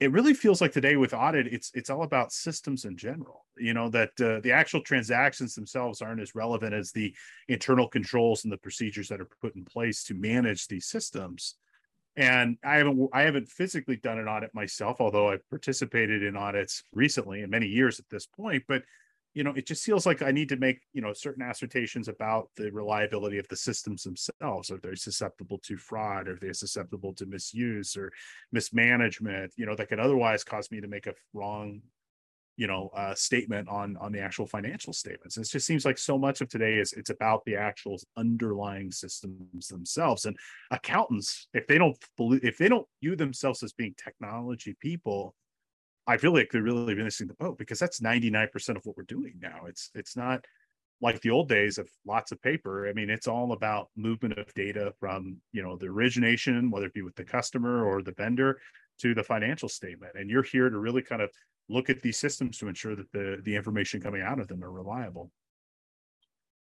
[0.00, 3.74] it really feels like today with audit it's it's all about systems in general you
[3.74, 7.14] know that uh, the actual transactions themselves aren't as relevant as the
[7.48, 11.56] internal controls and the procedures that are put in place to manage these systems
[12.20, 16.84] and I haven't I haven't physically done an audit myself, although I've participated in audits
[16.92, 18.62] recently in many years at this point.
[18.68, 18.82] But
[19.32, 22.50] you know, it just feels like I need to make you know certain assertions about
[22.56, 24.70] the reliability of the systems themselves.
[24.70, 26.28] Are they're susceptible to fraud?
[26.28, 28.12] Are they're susceptible to misuse or
[28.52, 29.54] mismanagement?
[29.56, 31.80] You know, that could otherwise cause me to make a wrong
[32.60, 35.38] you know uh, statement on on the actual financial statements.
[35.38, 39.68] It just seems like so much of today is it's about the actual underlying systems
[39.68, 40.26] themselves.
[40.26, 40.36] And
[40.70, 45.34] accountants if they don't believe if they don't view themselves as being technology people
[46.06, 49.34] i feel like they're really missing the boat because that's 99% of what we're doing
[49.40, 49.60] now.
[49.66, 50.44] It's it's not
[51.00, 52.88] like the old days of lots of paper.
[52.90, 56.94] I mean it's all about movement of data from you know the origination whether it
[56.94, 58.60] be with the customer or the vendor
[59.00, 61.30] to the financial statement and you're here to really kind of
[61.70, 64.70] look at these systems to ensure that the the information coming out of them are
[64.70, 65.30] reliable.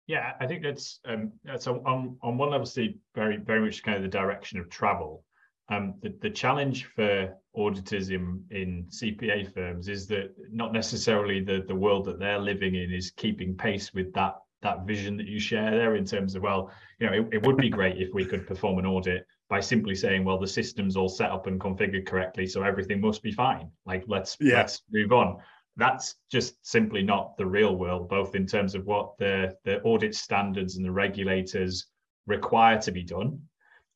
[0.06, 3.96] Yeah, I think that's um, that's on on one level, Steve, very very much kind
[3.96, 5.24] of the direction of travel.
[5.70, 11.62] Um, the, the challenge for auditors in, in CPA firms is that not necessarily the,
[11.68, 15.38] the world that they're living in is keeping pace with that that vision that you
[15.38, 18.24] share there in terms of well, you know, it, it would be great if we
[18.24, 22.06] could perform an audit by simply saying, well, the system's all set up and configured
[22.06, 23.70] correctly, so everything must be fine.
[23.86, 24.58] Like let's yeah.
[24.58, 25.38] let's move on.
[25.76, 30.14] That's just simply not the real world, both in terms of what the the audit
[30.14, 31.86] standards and the regulators
[32.26, 33.40] require to be done.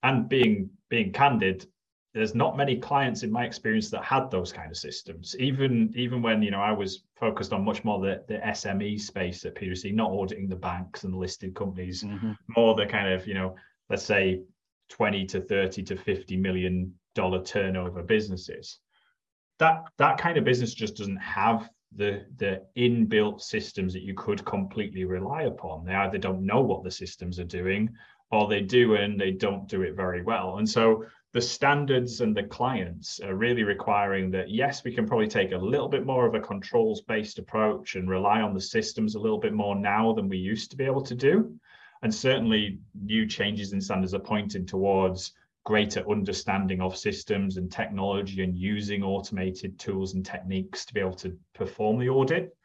[0.03, 1.67] And being being candid,
[2.15, 5.37] there's not many clients in my experience that had those kind of systems.
[5.39, 9.45] Even even when you know I was focused on much more the, the SME space
[9.45, 12.33] at PwC, not auditing the banks and listed companies, mm-hmm.
[12.57, 13.55] more the kind of you know
[13.91, 14.41] let's say
[14.93, 18.79] 20 to 30 to 50 million dollar turnover businesses.
[19.59, 24.45] That that kind of business just doesn't have the the inbuilt systems that you could
[24.45, 25.85] completely rely upon.
[25.85, 27.89] They either don't know what the systems are doing,
[28.31, 30.59] or they do and they don't do it very well.
[30.59, 35.29] And so the standards and the clients are really requiring that yes we can probably
[35.29, 39.15] take a little bit more of a controls based approach and rely on the systems
[39.15, 41.59] a little bit more now than we used to be able to do
[42.03, 45.33] and certainly new changes in standards are pointing towards
[45.65, 51.15] greater understanding of systems and technology and using automated tools and techniques to be able
[51.15, 52.57] to perform the audit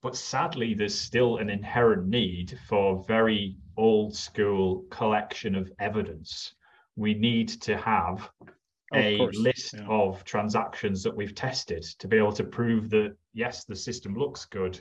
[0.00, 6.54] but sadly there's still an inherent need for very old school collection of evidence
[6.94, 8.30] we need to have
[8.94, 9.86] a list yeah.
[9.88, 14.44] of transactions that we've tested to be able to prove that yes the system looks
[14.44, 14.80] good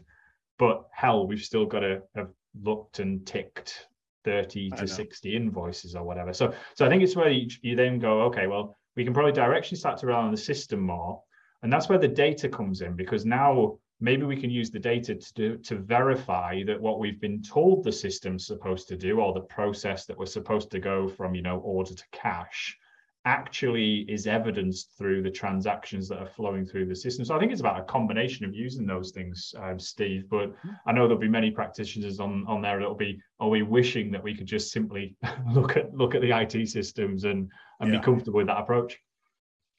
[0.60, 2.30] but hell we've still got to have
[2.62, 3.88] looked and ticked
[4.26, 6.34] 30 to 60 invoices or whatever.
[6.34, 9.32] So so i think it's where you, you then go okay well we can probably
[9.32, 11.22] directly start to rely on the system more.
[11.64, 15.16] And that's where the data comes in because now maybe we can use the data
[15.16, 19.34] to do, to verify that what we've been told the system's supposed to do or
[19.34, 22.78] the process that we're supposed to go from you know order to cash
[23.26, 27.26] actually is evidenced through the transactions that are flowing through the system.
[27.26, 30.26] So I think it's about a combination of using those things, um, Steve.
[30.30, 30.70] But hmm.
[30.86, 34.24] I know there'll be many practitioners on on there that'll be, are we wishing that
[34.24, 35.16] we could just simply
[35.54, 38.00] look at look at the IT systems and and yeah.
[38.00, 39.00] be comfortable with that approach?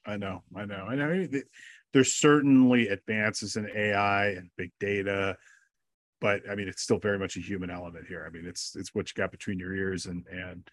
[0.04, 1.26] I know, I know, I know
[1.92, 5.36] there's certainly advances in AI and big data,
[6.20, 8.24] but I mean, it's still very much a human element here.
[8.26, 10.68] I mean, it's it's what you got between your ears, and and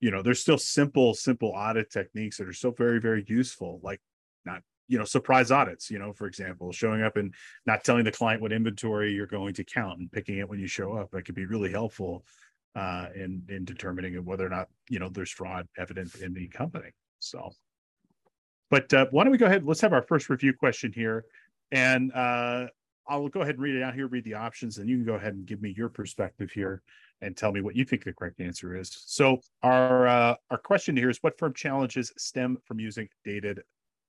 [0.00, 4.00] you know, there's still simple simple audit techniques that are still very very useful, like
[4.44, 7.34] not you know surprise audits you know for example showing up and
[7.66, 10.66] not telling the client what inventory you're going to count and picking it when you
[10.66, 12.24] show up that could be really helpful
[12.74, 16.88] uh, in in determining whether or not you know there's fraud evident in the company
[17.18, 17.52] so
[18.70, 19.64] but uh, why don't we go ahead?
[19.64, 21.24] Let's have our first review question here,
[21.72, 22.66] and uh,
[23.08, 24.06] I'll go ahead and read it out here.
[24.06, 26.82] Read the options, and you can go ahead and give me your perspective here
[27.20, 29.02] and tell me what you think the correct answer is.
[29.06, 33.62] So our uh, our question here is: What firm challenges stem from using dated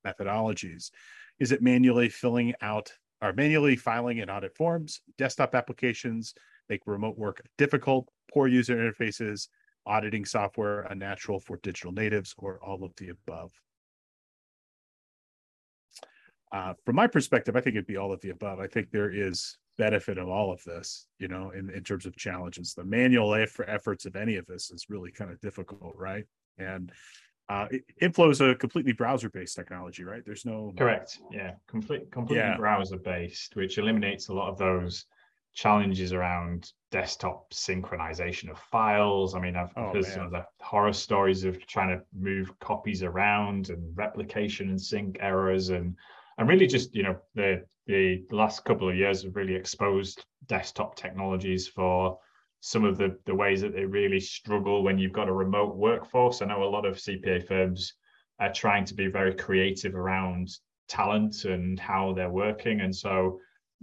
[0.06, 0.90] methodologies?
[1.38, 2.92] Is it manually filling out
[3.22, 6.34] or manually filing and audit forms, desktop applications
[6.68, 9.48] make remote work difficult, poor user interfaces,
[9.86, 13.52] auditing software unnatural for digital natives, or all of the above?
[16.52, 18.58] Uh, from my perspective, I think it'd be all of the above.
[18.58, 22.14] I think there is benefit of all of this, you know, in, in terms of
[22.14, 22.74] challenges.
[22.74, 26.26] The manual effort, efforts of any of this is really kind of difficult, right?
[26.58, 26.92] And
[27.48, 27.66] uh,
[28.02, 30.22] Inflo is a completely browser-based technology, right?
[30.24, 32.58] There's no correct, yeah, complete, completely yeah.
[32.58, 35.06] browser-based, which eliminates a lot of those
[35.54, 39.34] challenges around desktop synchronization of files.
[39.34, 43.02] I mean, I've oh, heard some of the horror stories of trying to move copies
[43.02, 45.96] around and replication and sync errors and
[46.40, 50.96] and really just you know the the last couple of years have really exposed desktop
[50.96, 52.18] technologies for
[52.60, 56.42] some of the the ways that they really struggle when you've got a remote workforce.
[56.42, 57.94] I know a lot of CPA firms
[58.40, 60.48] are trying to be very creative around
[60.88, 63.38] talent and how they're working, and so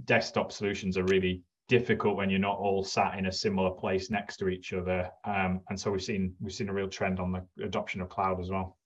[0.06, 4.38] desktop solutions are really difficult when you're not all sat in a similar place next
[4.38, 5.12] to each other.
[5.26, 8.39] Um, and so we've seen we've seen a real trend on the adoption of cloud
[8.39, 8.78] as well.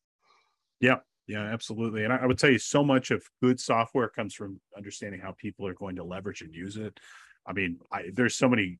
[0.81, 0.97] Yeah,
[1.31, 2.03] yeah, absolutely.
[2.03, 5.31] And I, I, would tell you so much of good software comes from understanding how
[5.31, 6.99] people are going to leverage and use it.
[7.45, 8.79] I mean, I, there's so many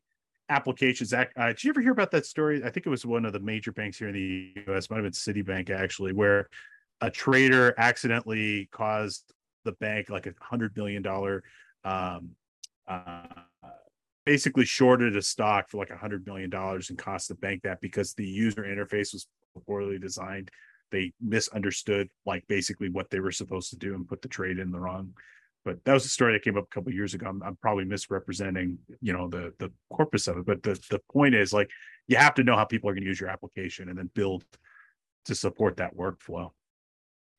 [0.50, 1.14] applications.
[1.14, 2.62] Uh, did you ever hear about that story?
[2.62, 5.06] I think it was one of the major banks here in the US, might have
[5.06, 6.50] been Citibank actually, where
[7.00, 9.34] a trader accidentally caused
[9.64, 11.44] the bank like a hundred million dollar
[11.86, 12.32] um,
[12.86, 13.24] uh,
[14.26, 17.80] basically shorted a stock for like a hundred million dollars and cost the bank that
[17.80, 19.28] because the user interface was
[19.66, 20.52] poorly designed
[20.92, 24.72] they misunderstood like basically what they were supposed to do and put the trade in
[24.72, 25.14] the wrong.
[25.64, 27.28] But that was a story that came up a couple years ago.
[27.28, 31.36] I'm, I'm, probably misrepresenting you know the the corpus of it but the, the point
[31.36, 31.70] is like
[32.08, 34.44] you have to know how people are going to use your application and then build
[35.26, 36.50] to support that workflow.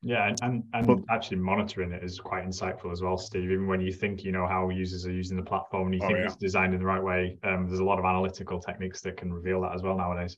[0.02, 3.92] Yeah and and, actually monitoring it is quite insightful as well steve even when you
[3.92, 6.24] think you know how users are using the platform and you oh, think yeah.
[6.24, 9.32] it's designed in the right way um, there's a lot of analytical techniques that can
[9.32, 10.36] reveal that as well nowadays.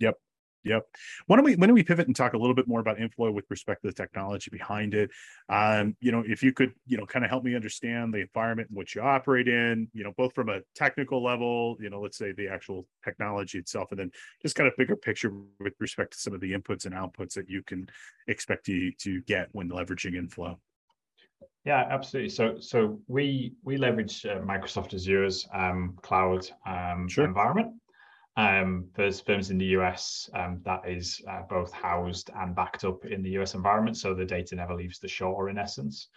[0.00, 0.14] Yep
[0.64, 0.86] Yep.
[1.26, 3.32] Why don't we why don't we pivot and talk a little bit more about Inflo
[3.32, 5.10] with respect to the technology behind it?
[5.48, 8.68] Um, you know, if you could, you know, kind of help me understand the environment
[8.70, 12.18] in which you operate in, you know, both from a technical level, you know, let's
[12.18, 14.10] say the actual technology itself, and then
[14.42, 17.48] just kind of bigger picture with respect to some of the inputs and outputs that
[17.48, 17.88] you can
[18.28, 20.58] expect to to get when leveraging Inflo.
[21.64, 22.30] Yeah, absolutely.
[22.30, 27.24] So, so we we leverage uh, Microsoft Azure's um, cloud um, sure.
[27.24, 27.72] environment.
[28.36, 33.04] Um, there's firms in the US um, that is uh, both housed and backed up
[33.04, 36.08] in the US environment, so the data never leaves the shore in essence.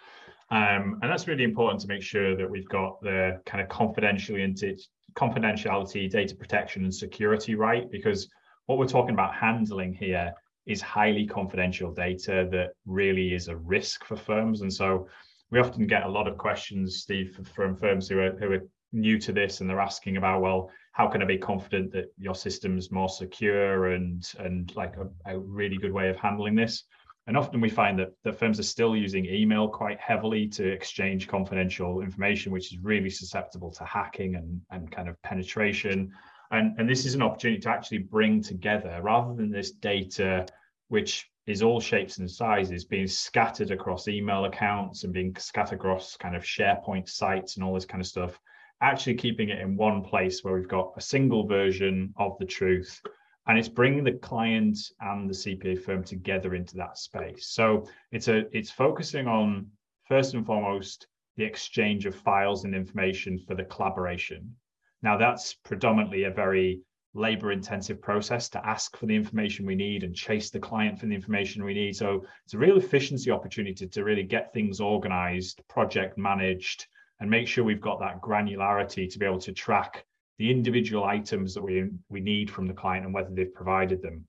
[0.52, 4.80] Um, and that's really important to make sure that we've got the kind of confidentiality,
[5.16, 8.30] confidentiality, data protection, and security right, because
[8.68, 10.34] what we're talking about handling here
[10.66, 14.62] is highly confidential data that really is a risk for firms.
[14.62, 15.08] And so
[15.52, 18.62] we often get a lot of questions, Steve, from firms who are, who are
[18.94, 22.36] new to this and they're asking about, well, how can I be confident that your
[22.36, 26.86] system's more secure and and like a, a really good way of handling this?
[27.26, 31.28] And often we find that the firms are still using email quite heavily to exchange
[31.28, 36.12] confidential information, which is really susceptible to hacking and, and kind of penetration.
[36.52, 40.46] And, and this is an opportunity to actually bring together, rather than this data,
[40.90, 46.18] which is all shapes and sizes being scattered across email accounts and being scattered across
[46.18, 48.40] kind of SharePoint sites and all this kind of stuff,
[48.84, 53.02] actually keeping it in one place where we've got a single version of the truth
[53.48, 57.48] and it's bringing the client and the CPA firm together into that space.
[57.48, 59.68] So it's a it's focusing on
[60.08, 64.56] first and foremost the exchange of files and information for the collaboration.
[65.02, 66.82] Now that's predominantly a very
[67.14, 71.06] labor intensive process to ask for the information we need and chase the client for
[71.06, 71.96] the information we need.
[71.96, 76.88] So it's a real efficiency opportunity to really get things organized, project managed,
[77.20, 80.06] and make sure we've got that granularity to be able to track
[80.38, 84.26] the individual items that we, we need from the client and whether they've provided them.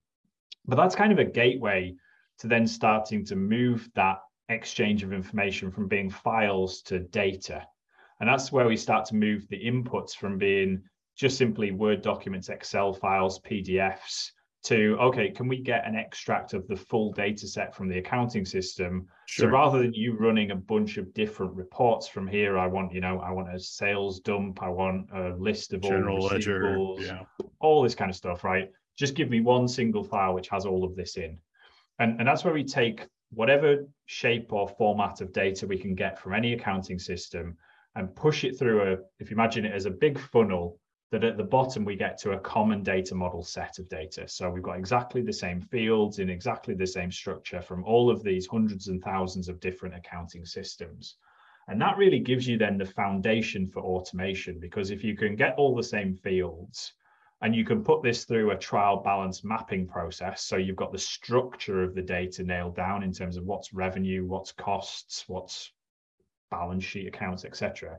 [0.67, 1.95] But that's kind of a gateway
[2.39, 4.19] to then starting to move that
[4.49, 7.67] exchange of information from being files to data.
[8.21, 10.83] And that's where we start to move the inputs from being
[11.17, 14.31] just simply Word documents, Excel files, PDFs,
[14.65, 18.45] to okay, can we get an extract of the full data set from the accounting
[18.47, 19.07] system?
[19.27, 19.47] Sure.
[19.47, 23.01] So rather than you running a bunch of different reports from here, I want, you
[23.01, 27.25] know, I want a sales dump, I want a list of General all ledger, yeah.
[27.61, 28.71] all this kind of stuff, right?
[28.97, 31.39] Just give me one single file which has all of this in.
[31.99, 36.19] And, and that's where we take whatever shape or format of data we can get
[36.19, 37.57] from any accounting system
[37.97, 40.79] and push it through a, if you imagine it as a big funnel
[41.15, 44.27] that at the bottom we get to a common data model set of data.
[44.27, 48.25] So we've got exactly the same fields in exactly the same structure from all of
[48.25, 51.15] these hundreds and thousands of different accounting systems.
[51.69, 55.55] And that really gives you then the foundation for automation because if you can get
[55.57, 56.95] all the same fields
[57.43, 60.99] and you can put this through a trial balance mapping process, so you've got the
[60.99, 65.71] structure of the data nailed down in terms of what's revenue, what's costs, what's
[66.51, 67.99] balance sheet accounts, etc.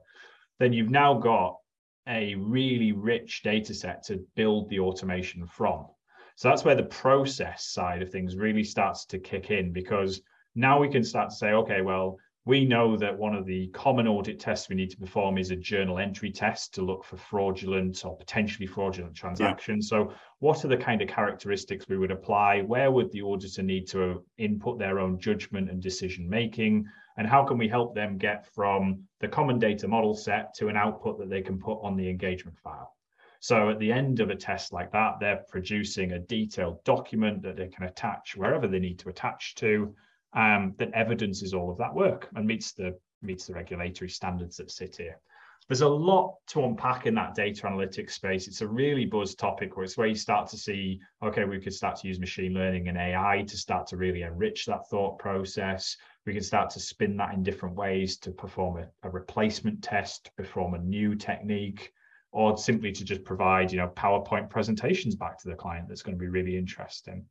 [0.59, 1.59] Then you've now got
[2.07, 5.87] a really rich data set to build the automation from.
[6.35, 10.21] So that's where the process side of things really starts to kick in because
[10.53, 14.07] now we can start to say, okay, well, we know that one of the common
[14.07, 18.05] audit tests we need to perform is a journal entry test to look for fraudulent
[18.05, 19.89] or potentially fraudulent transactions.
[19.91, 19.97] Yeah.
[19.97, 22.61] So, what are the kind of characteristics we would apply?
[22.61, 26.85] Where would the auditor need to input their own judgment and decision making?
[27.17, 30.75] And how can we help them get from the common data model set to an
[30.75, 32.93] output that they can put on the engagement file.
[33.39, 37.55] So at the end of a test like that, they're producing a detailed document that
[37.55, 39.93] they can attach wherever they need to attach to
[40.33, 44.71] um, that evidences all of that work and meets the meets the regulatory standards that
[44.71, 45.19] sit here.
[45.67, 48.47] There's a lot to unpack in that data analytics space.
[48.47, 51.73] It's a really buzz topic where it's where you start to see, okay, we could
[51.73, 55.97] start to use machine learning and AI to start to really enrich that thought process
[56.25, 60.31] we can start to spin that in different ways to perform a, a replacement test,
[60.35, 61.91] perform a new technique,
[62.31, 66.17] or simply to just provide, you know, PowerPoint presentations back to the client that's going
[66.17, 67.25] to be really interesting.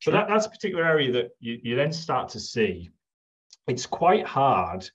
[0.00, 2.90] So that, that's a particular area that you, you then start to see.
[3.68, 4.88] It's quite hard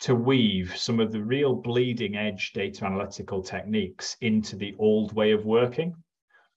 [0.00, 5.32] to weave some of the real bleeding edge data analytical techniques into the old way
[5.32, 5.94] of working.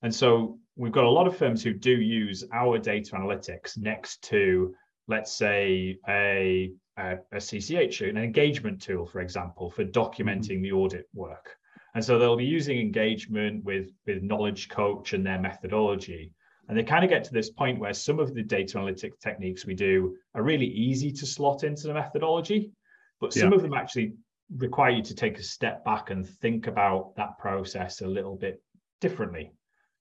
[0.04, 4.22] And so we've got a lot of firms who do use our data analytics next
[4.24, 4.76] to
[5.08, 10.64] let's say a, a, a CCH, an engagement tool, for example, for documenting mm-hmm.
[10.64, 11.56] the audit work.
[11.94, 16.34] And so they'll be using engagement with, with Knowledge Coach and their methodology.
[16.68, 19.66] And they kind of get to this point where some of the data analytic techniques
[19.66, 22.72] we do are really easy to slot into the methodology,
[23.22, 23.56] but some yeah.
[23.56, 24.14] of them actually
[24.58, 28.62] require you to take a step back and think about that process a little bit
[29.00, 29.52] differently.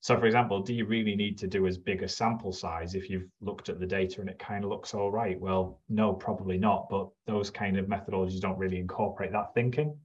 [0.05, 3.09] So, for example, do you really need to do as big a sample size if
[3.09, 5.41] you've looked at the data and it kind of looks all right?
[5.41, 6.91] Well, no, probably not.
[6.91, 9.97] But those kind of methodologies don't really incorporate that thinking.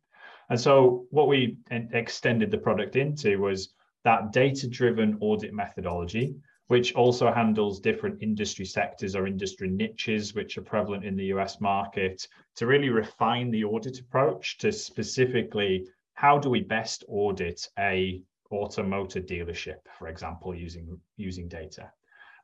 [0.50, 3.74] And so, what we extended the product into was
[4.06, 6.34] that data driven audit methodology,
[6.68, 11.60] which also handles different industry sectors or industry niches, which are prevalent in the US
[11.60, 12.26] market,
[12.56, 19.26] to really refine the audit approach to specifically how do we best audit a automotive
[19.26, 21.92] dealership, for example, using, using data.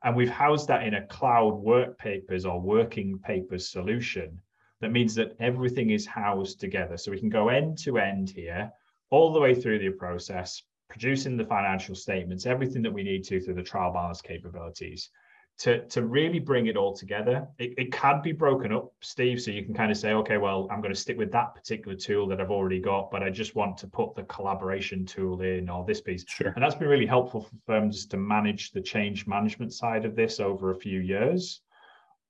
[0.04, 4.40] And we've housed that in a cloud work papers or working papers solution.
[4.80, 6.96] That means that everything is housed together.
[6.96, 8.70] So we can go end to end here,
[9.10, 13.40] all the way through the process, producing the financial statements, everything that we need to
[13.40, 15.10] through the trial balance capabilities
[15.58, 17.48] to, to really bring it all together.
[17.58, 20.68] It, it can be broken up, Steve, so you can kind of say, okay, well,
[20.70, 23.54] I'm going to stick with that particular tool that I've already got, but I just
[23.54, 26.24] want to put the collaboration tool in or this piece.
[26.28, 26.48] Sure.
[26.48, 30.40] And that's been really helpful for firms to manage the change management side of this
[30.40, 31.62] over a few years.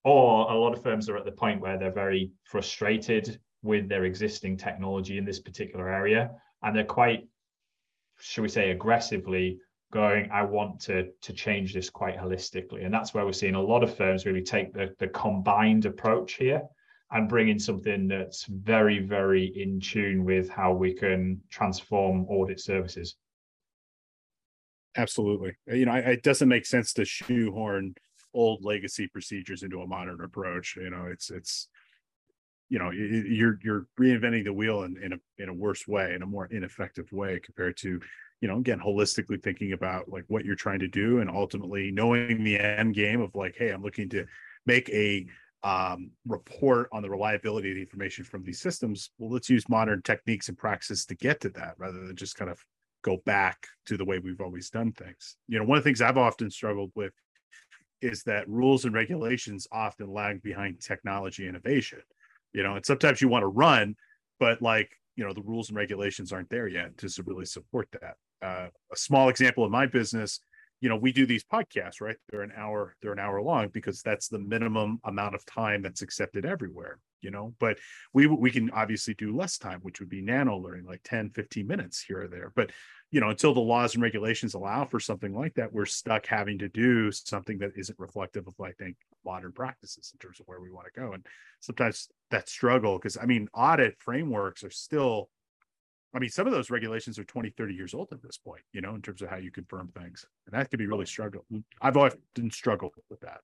[0.04, 4.04] Or a lot of firms are at the point where they're very frustrated with their
[4.04, 6.30] existing technology in this particular area,
[6.62, 7.26] and they're quite,
[8.20, 9.58] should we say, aggressively
[9.96, 12.84] going, I want to, to change this quite holistically.
[12.84, 16.34] And that's where we're seeing a lot of firms really take the, the combined approach
[16.34, 16.60] here
[17.12, 22.60] and bring in something that's very, very in tune with how we can transform audit
[22.60, 23.16] services.
[24.98, 25.56] Absolutely.
[25.66, 27.94] You know, it doesn't make sense to shoehorn
[28.34, 30.76] old legacy procedures into a modern approach.
[30.76, 31.68] You know, it's it's
[32.68, 36.22] you know you're you're reinventing the wheel in, in a in a worse way in
[36.22, 38.00] a more ineffective way compared to
[38.40, 42.44] you know again holistically thinking about like what you're trying to do and ultimately knowing
[42.44, 44.26] the end game of like hey i'm looking to
[44.66, 45.26] make a
[45.62, 49.10] um, report on the reliability of the information from these systems.
[49.18, 52.50] Well let's use modern techniques and practices to get to that rather than just kind
[52.50, 52.64] of
[53.02, 55.36] go back to the way we've always done things.
[55.48, 57.12] You know one of the things i've often struggled with
[58.00, 62.00] is that rules and regulations often lag behind technology innovation.
[62.52, 63.96] You know and sometimes you want to run
[64.38, 68.16] but like you know the rules and regulations aren't there yet to really support that
[68.42, 70.40] uh, a small example of my business
[70.80, 72.16] you know we do these podcasts right?
[72.30, 76.02] They're an hour they're an hour long because that's the minimum amount of time that's
[76.02, 77.54] accepted everywhere you know?
[77.58, 77.78] But
[78.12, 81.66] we we can obviously do less time which would be nano learning like 10 15
[81.66, 82.52] minutes here or there.
[82.54, 82.70] But
[83.10, 86.58] you know until the laws and regulations allow for something like that we're stuck having
[86.58, 90.60] to do something that isn't reflective of i think modern practices in terms of where
[90.60, 91.12] we want to go.
[91.12, 91.24] And
[91.60, 95.28] sometimes that struggle because i mean audit frameworks are still
[96.16, 98.80] I mean, some of those regulations are 20, 30 years old at this point, you
[98.80, 100.24] know, in terms of how you confirm things.
[100.46, 101.44] And that could be really struggle.
[101.82, 103.40] I've often struggled with that.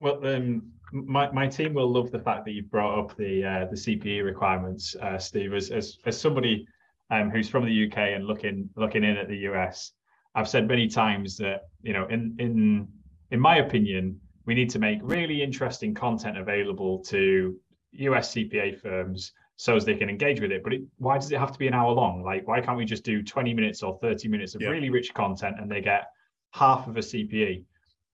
[0.00, 3.66] Well, um, my, my team will love the fact that you brought up the uh,
[3.66, 5.52] the CPE requirements, uh, Steve.
[5.52, 6.66] As, as, as somebody
[7.10, 9.92] um, who's from the UK and looking looking in at the US,
[10.34, 12.88] I've said many times that you know, in in
[13.32, 17.58] in my opinion, we need to make really interesting content available to
[17.92, 20.62] US CPA firms so as they can engage with it.
[20.62, 22.22] But it, why does it have to be an hour long?
[22.22, 24.68] Like, why can't we just do 20 minutes or 30 minutes of yeah.
[24.68, 26.06] really rich content and they get
[26.52, 27.64] half of a CPE?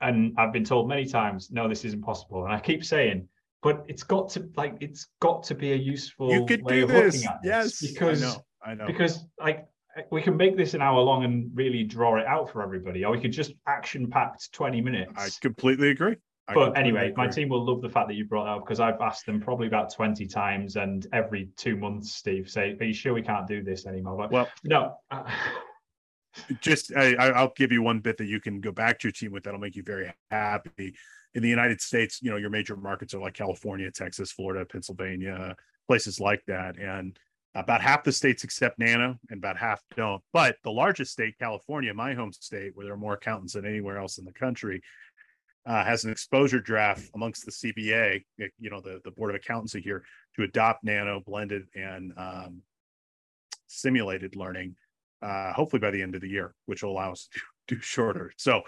[0.03, 2.45] And I've been told many times, no, this is impossible.
[2.45, 3.29] And I keep saying,
[3.63, 6.85] but it's got to like it's got to be a useful you could way do
[6.85, 7.17] of this.
[7.17, 8.87] looking at yes, this because I know, I know.
[8.87, 9.67] because like
[10.11, 13.13] we can make this an hour long and really draw it out for everybody, or
[13.13, 15.13] we could just action packed 20 minutes.
[15.15, 16.17] I completely agree
[16.55, 19.01] but anyway, my team will love the fact that you brought that up because I've
[19.01, 23.15] asked them probably about 20 times, and every two months, Steve say, Are you sure
[23.15, 24.17] we can't do this anymore?
[24.17, 24.97] But well, no.
[25.11, 25.25] Uh,
[26.61, 29.33] just I, I'll give you one bit that you can go back to your team
[29.33, 30.95] with that'll make you very happy.
[31.35, 35.55] In the United States, you know, your major markets are like California, Texas, Florida, Pennsylvania,
[35.87, 36.79] places like that.
[36.79, 37.17] And
[37.55, 40.23] about half the states accept nano and about half don't.
[40.33, 43.99] But the largest state, California, my home state, where there are more accountants than anywhere
[43.99, 44.81] else in the country,
[45.67, 48.25] uh, has an exposure draft amongst the CBA,
[48.59, 50.03] you know, the, the Board of Accountancy here,
[50.37, 52.63] to adopt nano blended and um,
[53.67, 54.75] simulated learning,
[55.23, 57.41] uh, hopefully by the end of the year, which will allow us to
[57.75, 58.33] do shorter.
[58.37, 58.63] So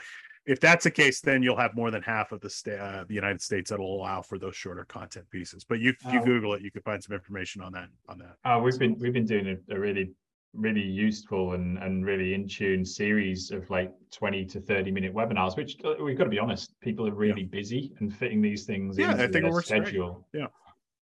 [0.44, 3.14] if that's the case, then you'll have more than half of the sta- uh, the
[3.14, 5.64] United States that will allow for those shorter content pieces.
[5.64, 8.36] But you you uh, Google it, you can find some information on that on that.
[8.44, 10.10] Uh, we've been we've been doing a, a really
[10.54, 15.56] really useful and, and really in tune series of like 20 to 30 minute webinars
[15.56, 17.48] which uh, we've got to be honest people are really yeah.
[17.50, 20.42] busy and fitting these things yeah, into I think their schedule great.
[20.42, 20.48] yeah.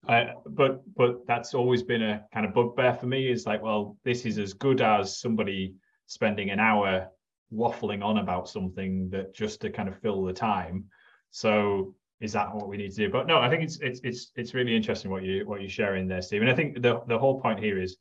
[0.09, 3.97] Uh, but but that's always been a kind of bugbear for me is like well
[4.05, 5.75] this is as good as somebody
[6.07, 7.09] spending an hour
[7.53, 10.85] waffling on about something that just to kind of fill the time.
[11.31, 13.11] So is that what we need to do?
[13.11, 16.07] But no i think it's it's it's it's really interesting what you what you're sharing
[16.09, 17.97] there steve and i think the the whole point here is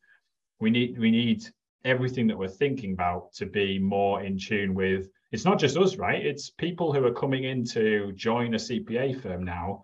[0.59, 1.45] we need we need
[1.85, 5.97] everything that we're thinking about to be more in tune with it's not just us,
[5.97, 6.25] right?
[6.25, 9.83] It's people who are coming in to join a CPA firm now.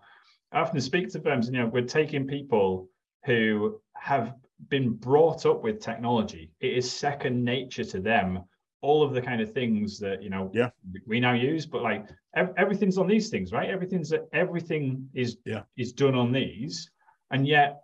[0.52, 2.88] I often speak to firms, and you know, we're taking people
[3.24, 4.34] who have
[4.68, 6.50] been brought up with technology.
[6.60, 8.42] It is second nature to them.
[8.80, 10.70] All of the kind of things that you know yeah.
[11.06, 13.70] we now use, but like ev- everything's on these things, right?
[13.70, 15.62] Everything's everything is yeah.
[15.76, 16.90] is done on these,
[17.30, 17.82] and yet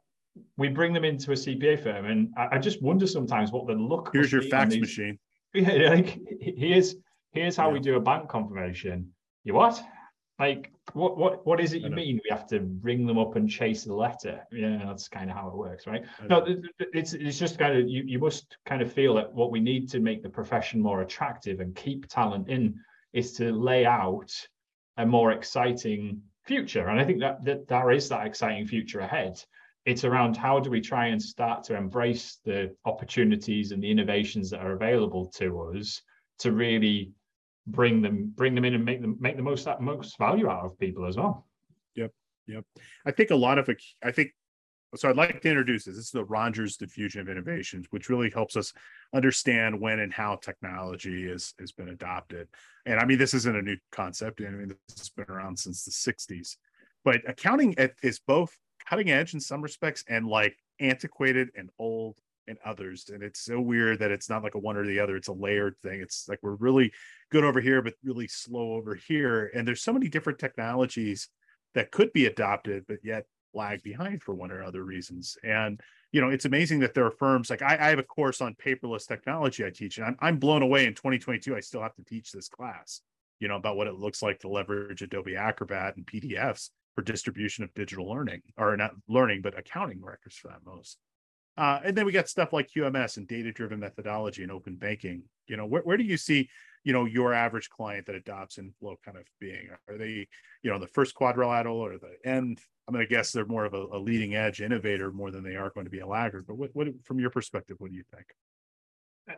[0.57, 3.75] we bring them into a CPA firm, and I, I just wonder sometimes what the
[3.75, 4.11] look.
[4.13, 5.19] Here's your fax machine.
[5.55, 6.95] Yeah, like here's
[7.33, 7.75] here's how yeah.
[7.75, 9.13] we do a bank confirmation.
[9.45, 9.83] You what?
[10.39, 12.19] Like, what what what is it you mean?
[12.25, 14.41] We have to ring them up and chase the letter.
[14.51, 16.05] Yeah, that's kind of how it works, right?
[16.27, 16.47] No,
[16.79, 19.91] it's it's just kind of you you must kind of feel that what we need
[19.91, 22.81] to make the profession more attractive and keep talent in
[23.13, 24.33] is to lay out
[24.97, 26.89] a more exciting future.
[26.89, 29.43] And I think that, that there is that exciting future ahead.
[29.85, 34.51] It's around how do we try and start to embrace the opportunities and the innovations
[34.51, 36.01] that are available to us
[36.39, 37.13] to really
[37.67, 40.79] bring them bring them in and make them make the most most value out of
[40.79, 41.47] people as well.
[41.95, 42.13] Yep
[42.47, 42.65] yep.
[43.07, 44.31] I think a lot of it i think
[44.95, 45.97] so i'd like to introduce this.
[45.97, 48.73] This is the rogers diffusion of innovations which really helps us
[49.15, 52.49] understand when and how technology is has been adopted.
[52.87, 54.41] And i mean this isn't a new concept.
[54.41, 56.57] I mean this has been around since the 60s
[57.05, 58.57] but accounting is both
[58.93, 62.15] cutting edge in some respects and like antiquated and old
[62.47, 63.09] and others.
[63.09, 65.33] And it's so weird that it's not like a one or the other, it's a
[65.33, 66.03] layered thing.
[66.03, 66.93] It's like we're really
[67.31, 69.51] good over here, but really slow over here.
[69.55, 71.31] And there's so many different technologies
[71.75, 73.25] that could be adopted, but yet
[73.55, 75.39] lag behind for one or other reasons.
[75.43, 75.81] And
[76.11, 78.55] you know, it's amazing that there are firms like I, I have a course on
[78.63, 81.57] paperless technology I teach, and I'm I'm blown away in 2022.
[81.57, 83.01] I still have to teach this class,
[83.41, 87.65] you know, about what it looks like to leverage Adobe Acrobat and PDFs for distribution
[87.65, 90.99] of digital learning, or not learning, but accounting records for that most.
[91.57, 95.23] Uh, and then we got stuff like QMS and data driven methodology and open banking.
[95.47, 96.49] You know, where, where do you see,
[96.83, 99.69] you know, your average client that adopts Inflo kind of being?
[99.89, 100.29] Are they,
[100.63, 102.61] you know, the first quadrilateral or the end?
[102.89, 105.57] I'm going to guess they're more of a, a leading edge innovator more than they
[105.57, 106.47] are going to be a laggard.
[106.47, 108.27] But what, what, from your perspective, what do you think?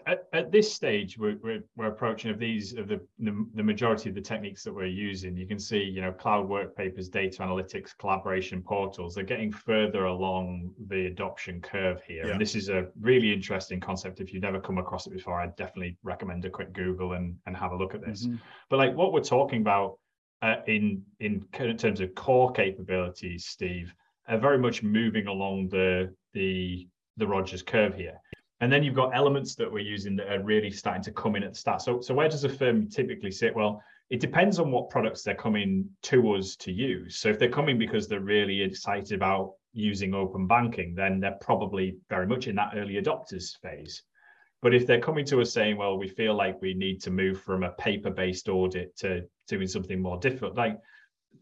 [0.06, 4.08] At, at, this stage, we're, we're, we're, approaching of these of the, the, the majority
[4.08, 5.36] of the techniques that we're using.
[5.36, 9.14] You can see, you know, cloud work papers, data analytics, collaboration portals.
[9.14, 12.32] They're getting further along the adoption curve here, yeah.
[12.32, 14.20] and this is a really interesting concept.
[14.20, 17.54] If you've never come across it before, I'd definitely recommend a quick Google and and
[17.54, 18.24] have a look at this.
[18.24, 18.36] Mm-hmm.
[18.70, 19.98] But like what we're talking about
[20.40, 23.94] uh, in in terms of core capabilities, Steve,
[24.28, 28.18] are very much moving along the the the Rogers curve here.
[28.64, 31.42] And then you've got elements that we're using that are really starting to come in
[31.42, 31.82] at the start.
[31.82, 33.54] So, so where does a firm typically sit?
[33.54, 37.18] Well, it depends on what products they're coming to us to use.
[37.18, 41.98] So if they're coming because they're really excited about using open banking, then they're probably
[42.08, 44.02] very much in that early adopters phase.
[44.62, 47.42] But if they're coming to us saying, well, we feel like we need to move
[47.42, 50.78] from a paper-based audit to doing something more difficult, like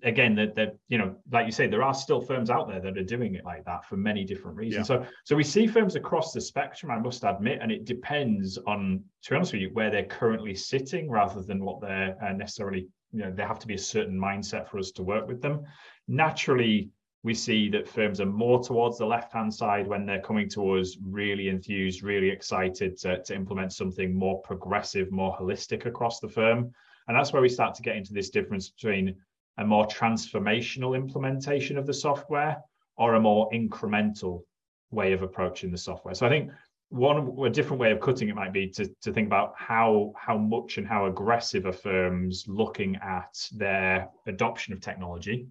[0.05, 2.99] again that that you know like you say there are still firms out there that
[2.99, 4.89] are doing it like that for many different reasons.
[4.89, 5.05] Yeah.
[5.05, 9.03] so so we see firms across the spectrum i must admit and it depends on
[9.23, 12.89] to be honest with you where they're currently sitting rather than what they're uh, necessarily
[13.13, 15.63] you know they have to be a certain mindset for us to work with them.
[16.09, 16.91] Naturally
[17.25, 20.71] we see that firms are more towards the left hand side when they're coming to
[20.73, 26.29] us really enthused really excited to, to implement something more progressive more holistic across the
[26.29, 26.73] firm.
[27.09, 29.17] And that's where we start to get into this difference between
[29.59, 32.63] a more transformational implementation of the software
[32.97, 34.43] or a more incremental
[34.91, 36.15] way of approaching the software.
[36.15, 36.51] So I think
[36.91, 40.37] one a different way of cutting it might be to, to think about how how
[40.37, 45.47] much and how aggressive are firms looking at their adoption of technology.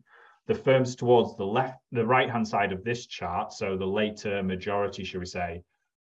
[0.47, 4.43] The firms towards the left, the right hand side of this chart, so the later
[4.43, 5.63] majority, should we say,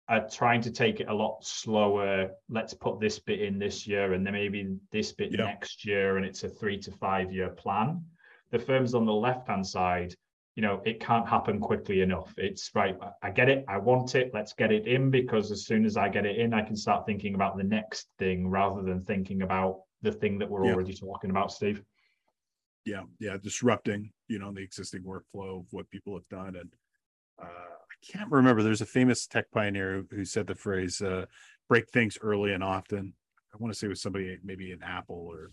[0.08, 2.30] are trying to take it a lot slower.
[2.50, 5.46] Let's put this bit in this year and then maybe this bit yeah.
[5.46, 8.04] next year, and it's a three to five year plan.
[8.52, 10.14] The firms on the left hand side,
[10.56, 12.34] you know, it can't happen quickly enough.
[12.38, 15.86] It's right, I get it, I want it, let's get it in because as soon
[15.86, 19.04] as I get it in, I can start thinking about the next thing rather than
[19.04, 20.74] thinking about the thing that we're yeah.
[20.74, 21.84] already talking about, Steve.
[22.86, 26.72] Yeah, yeah, disrupting, you know, the existing workflow of what people have done and
[27.42, 27.76] uh,
[28.12, 28.64] can't remember.
[28.64, 31.26] There's a famous tech pioneer who said the phrase uh,
[31.68, 33.14] "break things early and often."
[33.54, 35.52] I want to say it was somebody maybe in Apple or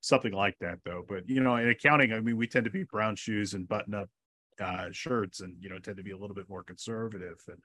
[0.00, 1.04] something like that, though.
[1.08, 4.08] But you know, in accounting, I mean, we tend to be brown shoes and button-up
[4.60, 7.38] uh, shirts, and you know, tend to be a little bit more conservative.
[7.48, 7.58] And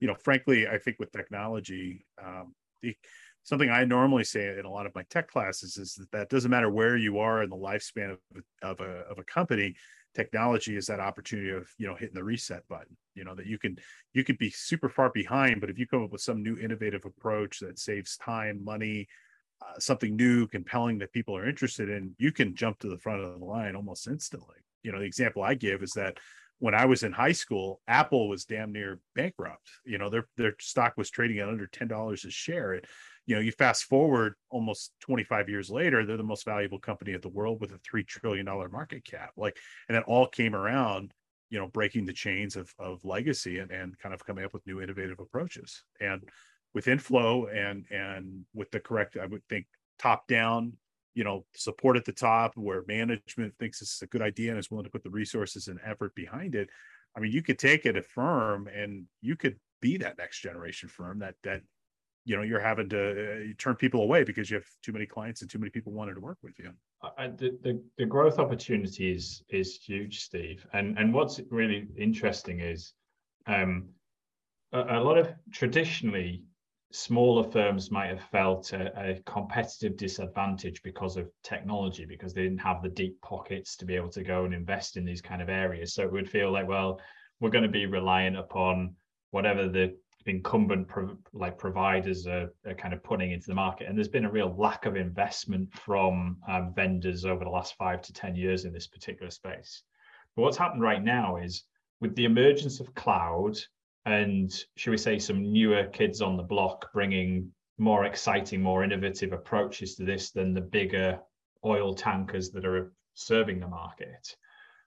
[0.00, 2.96] you know, frankly, I think with technology, um, the,
[3.44, 6.50] something I normally say in a lot of my tech classes is that that doesn't
[6.50, 8.18] matter where you are in the lifespan of,
[8.62, 9.74] of a of a company
[10.16, 13.58] technology is that opportunity of you know hitting the reset button you know that you
[13.58, 13.76] can
[14.14, 17.04] you could be super far behind but if you come up with some new innovative
[17.04, 19.06] approach that saves time money
[19.62, 23.22] uh, something new, compelling that people are interested in, you can jump to the front
[23.22, 24.56] of the line almost instantly.
[24.82, 26.18] You know, the example I give is that
[26.58, 29.68] when I was in high school, Apple was damn near bankrupt.
[29.84, 32.74] You know, their their stock was trading at under ten dollars a share.
[32.74, 32.86] It,
[33.26, 37.20] you know, you fast forward almost 25 years later, they're the most valuable company in
[37.20, 39.32] the world with a three trillion dollar market cap.
[39.36, 39.56] Like,
[39.88, 41.12] and it all came around,
[41.50, 44.66] you know, breaking the chains of of legacy and, and kind of coming up with
[44.66, 45.82] new innovative approaches.
[46.00, 46.22] And
[46.72, 49.66] with inflo and and with the correct, I would think
[49.98, 50.74] top down
[51.14, 54.58] you know support at the top where management thinks this is a good idea and
[54.58, 56.68] is willing to put the resources and effort behind it
[57.16, 60.88] i mean you could take it a firm and you could be that next generation
[60.90, 61.62] firm that that
[62.26, 65.40] you know you're having to uh, turn people away because you have too many clients
[65.40, 66.70] and too many people wanted to work with you.
[67.02, 70.66] The, the, the growth opportunity is is huge steve.
[70.72, 72.92] And and what's really interesting is
[73.46, 73.88] um
[74.72, 76.42] a, a lot of traditionally
[76.92, 82.58] smaller firms might have felt a, a, competitive disadvantage because of technology because they didn't
[82.58, 85.48] have the deep pockets to be able to go and invest in these kind of
[85.48, 85.94] areas.
[85.94, 87.00] So it would feel like well
[87.38, 88.96] we're going to be reliant upon
[89.30, 89.96] whatever the
[90.28, 93.88] incumbent pro- like providers are, are, kind of putting into the market.
[93.88, 98.02] And there's been a real lack of investment from um, vendors over the last five
[98.02, 99.82] to ten years in this particular space.
[100.34, 101.64] But what's happened right now is
[102.00, 103.56] with the emergence of cloud
[104.04, 109.32] and should we say some newer kids on the block bringing more exciting more innovative
[109.32, 111.18] approaches to this than the bigger
[111.64, 114.36] oil tankers that are serving the market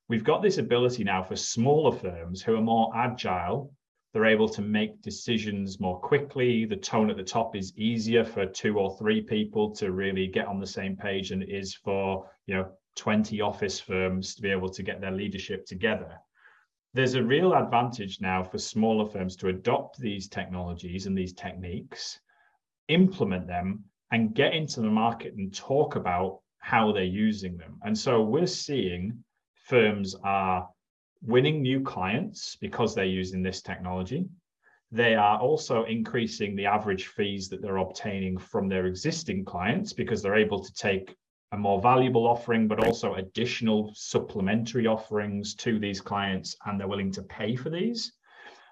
[0.07, 3.71] we've got this ability now for smaller firms who are more agile
[4.13, 8.45] they're able to make decisions more quickly the tone at the top is easier for
[8.45, 12.29] two or three people to really get on the same page than it is for
[12.47, 16.19] you know 20 office firms to be able to get their leadership together
[16.93, 22.19] there's a real advantage now for smaller firms to adopt these technologies and these techniques,
[22.87, 27.79] implement them, and get into the market and talk about how they're using them.
[27.83, 29.23] And so we're seeing
[29.65, 30.67] firms are
[31.21, 34.27] winning new clients because they're using this technology.
[34.91, 40.21] They are also increasing the average fees that they're obtaining from their existing clients because
[40.21, 41.15] they're able to take
[41.51, 47.11] a more valuable offering, but also additional supplementary offerings to these clients, and they're willing
[47.11, 48.13] to pay for these.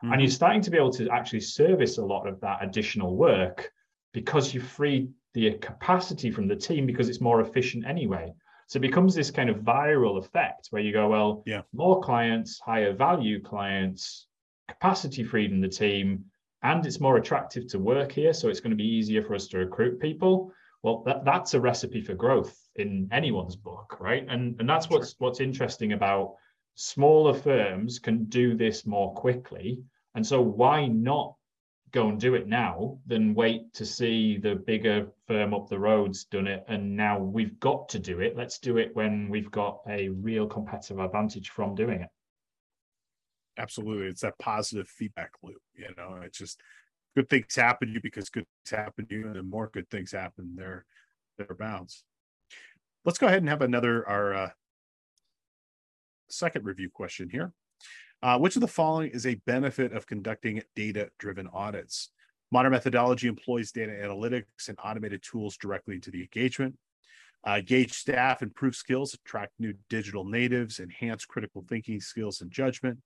[0.04, 0.14] Mm-hmm.
[0.14, 3.72] And you're starting to be able to actually service a lot of that additional work
[4.14, 8.34] because you free the capacity from the team because it's more efficient anyway.
[8.68, 11.62] So it becomes this kind of viral effect where you go, well, yeah.
[11.74, 14.28] more clients, higher value clients,
[14.68, 16.26] capacity freed in the team,
[16.64, 18.34] and it's more attractive to work here.
[18.34, 20.52] So it's going to be easier for us to recruit people
[20.84, 25.16] well that, that's a recipe for growth in anyone's book right and and that's what's
[25.20, 26.36] what's interesting about
[26.76, 29.82] smaller firms can do this more quickly
[30.16, 31.36] and so why not
[31.92, 36.26] go and do it now than wait to see the bigger firm up the road's
[36.26, 39.80] done it and now we've got to do it let's do it when we've got
[39.88, 42.10] a real competitive advantage from doing it
[43.58, 46.62] absolutely it's that positive feedback loop you know it's just
[47.18, 49.90] good things happen to you because good things happen to you, and the more good
[49.90, 50.86] things happen, there
[51.40, 52.04] thereabouts.
[53.06, 54.50] Let's go ahead and have another our uh,
[56.30, 57.54] second review question here.
[58.24, 62.10] Uh, which of the following is a benefit of conducting data-driven audits?
[62.52, 66.76] Modern methodology employs data analytics and automated tools directly into the engagement.
[67.44, 72.98] Uh, gauge staff, improve skills, attract new digital natives, enhance critical thinking skills and judgment.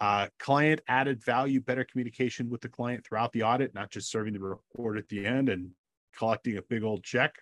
[0.00, 4.32] Uh, client added value, better communication with the client throughout the audit, not just serving
[4.32, 5.70] the report at the end and
[6.16, 7.34] collecting a big old check.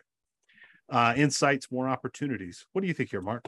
[0.91, 2.67] Uh, insights, more opportunities.
[2.73, 3.45] What do you think here, Mark?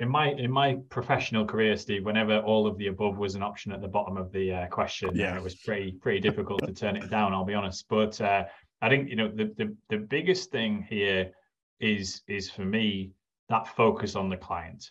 [0.00, 3.72] In my in my professional career, Steve, whenever all of the above was an option
[3.72, 5.36] at the bottom of the uh, question, yeah.
[5.36, 7.32] it was pretty pretty difficult to turn it down.
[7.32, 8.44] I'll be honest, but uh,
[8.80, 11.30] I think you know the, the the biggest thing here
[11.78, 13.12] is is for me
[13.50, 14.90] that focus on the client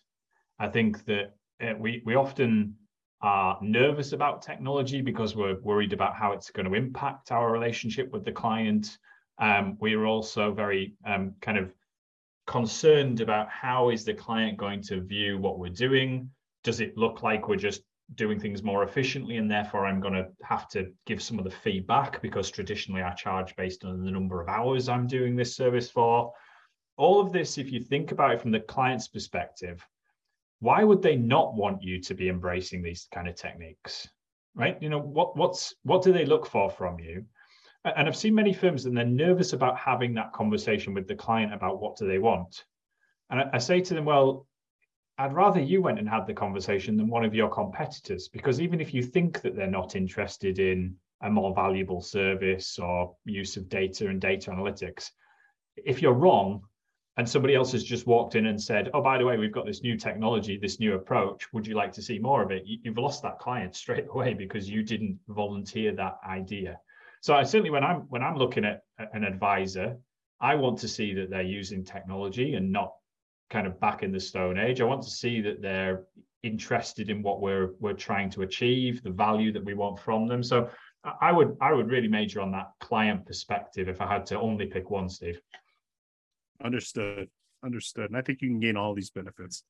[0.59, 2.75] I think that uh, we we often
[3.21, 8.11] are nervous about technology because we're worried about how it's going to impact our relationship
[8.11, 8.97] with the client.
[9.39, 11.73] Um, we are also very um, kind of
[12.45, 16.29] concerned about how is the client going to view what we're doing.
[16.63, 17.81] Does it look like we're just
[18.15, 21.49] doing things more efficiently and therefore i'm going to have to give some of the
[21.49, 25.89] feedback because traditionally i charge based on the number of hours i'm doing this service
[25.89, 26.31] for?
[26.95, 29.83] All of this if you think about it from the client's perspective
[30.59, 34.07] why would they not want you to be embracing these kind of techniques
[34.55, 34.77] right?
[34.81, 37.25] You know what what's what do they look for from you
[37.85, 41.53] and i've seen many firms and they're nervous about having that conversation with the client
[41.53, 42.65] about what do they want
[43.29, 44.47] and I, I say to them well
[45.17, 48.79] i'd rather you went and had the conversation than one of your competitors because even
[48.79, 53.69] if you think that they're not interested in a more valuable service or use of
[53.69, 55.11] data and data analytics.
[55.77, 56.63] If you're wrong,
[57.15, 59.65] and somebody else has just walked in and said, "Oh, by the way, we've got
[59.65, 61.51] this new technology, this new approach.
[61.53, 64.69] Would you like to see more of it?" You've lost that client straight away because
[64.69, 66.79] you didn't volunteer that idea.
[67.23, 68.81] So I certainly, when I'm when I'm looking at
[69.13, 69.95] an advisor,
[70.41, 72.91] I want to see that they're using technology and not
[73.49, 74.81] kind of back in the stone age.
[74.81, 76.03] I want to see that they're
[76.43, 80.43] interested in what we're we're trying to achieve, the value that we want from them.
[80.43, 80.69] So
[81.21, 84.65] I would I would really major on that client perspective if I had to only
[84.65, 85.39] pick one, Steve.
[86.61, 87.29] Understood.
[87.63, 88.09] Understood.
[88.09, 89.63] And I think you can gain all these benefits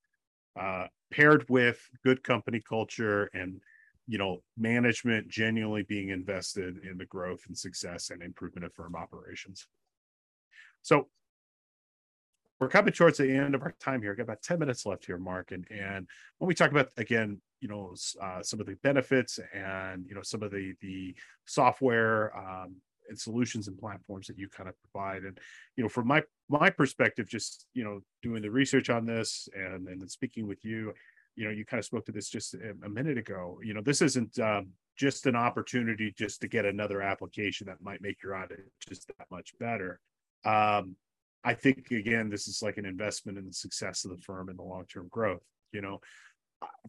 [0.60, 3.60] uh, paired with good company culture and
[4.06, 8.94] you know management genuinely being invested in the growth and success and improvement of firm
[8.94, 9.66] operations.
[10.82, 11.08] So
[12.60, 14.12] we're coming towards the end of our time here.
[14.12, 15.50] I've got about 10 minutes left here, Mark.
[15.50, 16.06] And, and
[16.38, 20.22] when we talk about, again, you know, uh, some of the benefits and, you know,
[20.22, 21.14] some of the, the
[21.46, 22.76] software um,
[23.08, 25.24] and solutions and platforms that you kind of provide.
[25.24, 25.38] And,
[25.76, 29.88] you know, from my, my perspective, just, you know, doing the research on this and,
[29.88, 30.94] and speaking with you,
[31.36, 34.02] you know, you kind of spoke to this just a, minute ago, you know, this
[34.02, 38.60] isn't um, just an opportunity just to get another application that might make your audit
[38.88, 40.00] just that much better.
[40.44, 40.96] Um,
[41.44, 44.58] I think again, this is like an investment in the success of the firm and
[44.58, 45.42] the long-term growth.
[45.72, 46.00] You know,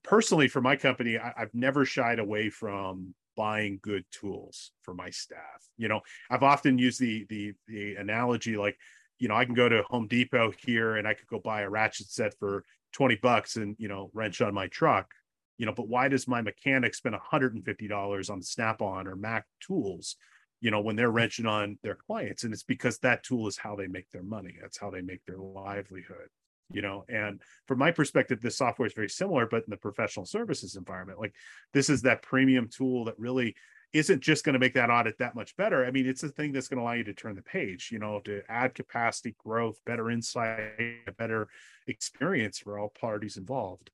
[0.03, 5.09] personally for my company, I, I've never shied away from buying good tools for my
[5.09, 5.39] staff.
[5.77, 8.77] You know, I've often used the the the analogy like,
[9.19, 11.69] you know, I can go to Home Depot here and I could go buy a
[11.69, 12.63] ratchet set for
[12.95, 15.11] 20 bucks and, you know, wrench on my truck.
[15.57, 20.17] You know, but why does my mechanic spend $150 on Snap-on or Mac tools
[20.61, 23.75] you know when they're wrenching on their clients and it's because that tool is how
[23.75, 26.29] they make their money that's how they make their livelihood
[26.71, 30.25] you know and from my perspective this software is very similar but in the professional
[30.25, 31.35] services environment like
[31.73, 33.55] this is that premium tool that really
[33.95, 36.51] isn't just going to make that audit that much better i mean it's a thing
[36.51, 39.79] that's going to allow you to turn the page you know to add capacity growth
[39.85, 40.59] better insight
[41.07, 41.47] a better
[41.87, 43.89] experience for all parties involved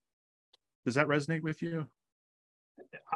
[0.85, 1.87] does that resonate with you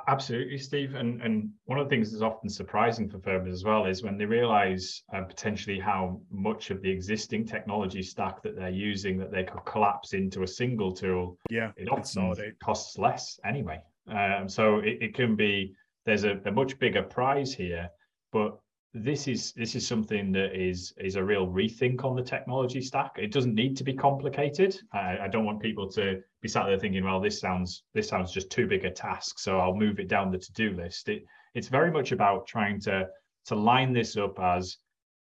[0.07, 0.95] Absolutely, Steve.
[0.95, 4.17] And and one of the things that's often surprising for firms as well is when
[4.17, 9.31] they realize uh, potentially how much of the existing technology stack that they're using that
[9.31, 11.37] they could collapse into a single tool.
[11.49, 13.81] Yeah, it often costs less anyway.
[14.07, 15.75] Um, so it, it can be
[16.05, 17.89] there's a, a much bigger prize here,
[18.31, 18.57] but
[18.93, 23.11] this is this is something that is is a real rethink on the technology stack.
[23.17, 24.79] It doesn't need to be complicated.
[24.93, 28.31] I, I, don't want people to be sat there thinking, well, this sounds this sounds
[28.31, 31.09] just too big a task, so I'll move it down the to-do list.
[31.09, 31.25] It
[31.55, 33.09] it's very much about trying to
[33.47, 34.77] to line this up as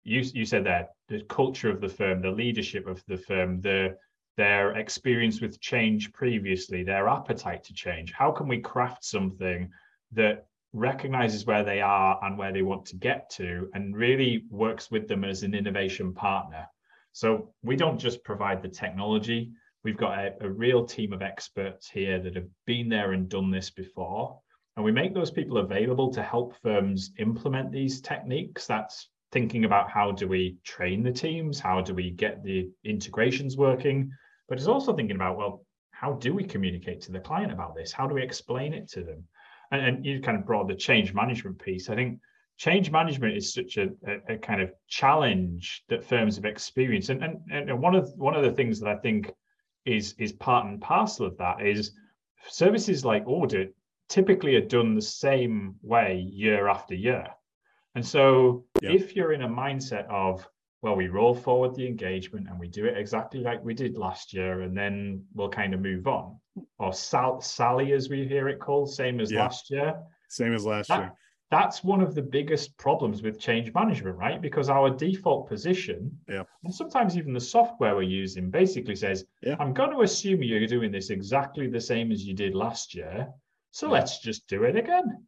[0.03, 3.95] you you said there the culture of the firm, the leadership of the firm, the
[4.35, 8.11] their experience with change previously, their appetite to change.
[8.11, 9.69] How can we craft something
[10.13, 14.89] that recognizes where they are and where they want to get to and really works
[14.89, 16.65] with them as an innovation partner.
[17.11, 19.51] So we don't just provide the technology,
[19.83, 23.51] we've got a, a, real team of experts here that have been there and done
[23.51, 24.39] this before.
[24.75, 28.65] And we make those people available to help firms implement these techniques.
[28.65, 33.57] That's thinking about how do we train the teams, how do we get the integrations
[33.57, 34.11] working,
[34.47, 37.91] but it's also thinking about, well, how do we communicate to the client about this?
[37.91, 39.23] How do we explain it to them?
[39.71, 41.89] And, and you kind of brought the change management piece.
[41.89, 42.19] I think
[42.57, 47.09] change management is such a, a, a, kind of challenge that firms have experienced.
[47.09, 49.31] And, and, and one of one of the things that I think
[49.85, 51.91] is is part and parcel of that is
[52.47, 53.73] services like audit
[54.09, 57.25] typically are done the same way year after year.
[57.95, 58.91] And so yeah.
[58.91, 60.47] if you're in a mindset of
[60.81, 64.33] well, we roll forward the engagement and we do it exactly like we did last
[64.33, 66.39] year, and then we'll kind of move on.
[66.79, 69.43] Or Sal- Sally, as we hear it called, same as yeah.
[69.43, 69.95] last year.
[70.29, 71.13] Same as last that, year.
[71.51, 74.41] That's one of the biggest problems with change management, right?
[74.41, 76.43] Because our default position, yeah.
[76.63, 79.57] and sometimes even the software we're using, basically says, yeah.
[79.59, 83.27] I'm going to assume you're doing this exactly the same as you did last year.
[83.71, 83.93] So yeah.
[83.93, 85.25] let's just do it again.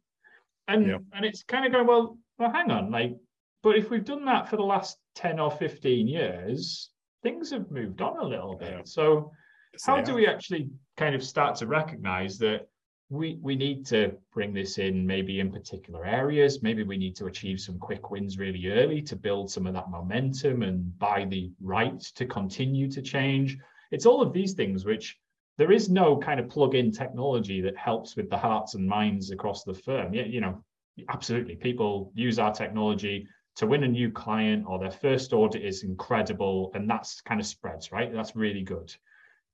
[0.66, 3.16] And and it's kind of going, well, well, hang on, like
[3.64, 6.90] but if we've done that for the last 10 or 15 years,
[7.22, 8.86] things have moved on a little bit.
[8.86, 9.32] So,
[9.84, 12.68] how do we actually kind of start to recognize that
[13.10, 16.62] we we need to bring this in maybe in particular areas?
[16.62, 19.90] Maybe we need to achieve some quick wins really early to build some of that
[19.90, 23.58] momentum and buy the right to continue to change.
[23.90, 25.16] It's all of these things which
[25.56, 29.64] there is no kind of plug-in technology that helps with the hearts and minds across
[29.64, 30.14] the firm.
[30.14, 30.62] Yeah you know
[31.08, 31.56] absolutely.
[31.56, 33.26] People use our technology
[33.56, 37.46] to win a new client or their first audit is incredible and that's kind of
[37.46, 38.12] spreads right?
[38.12, 38.94] That's really good.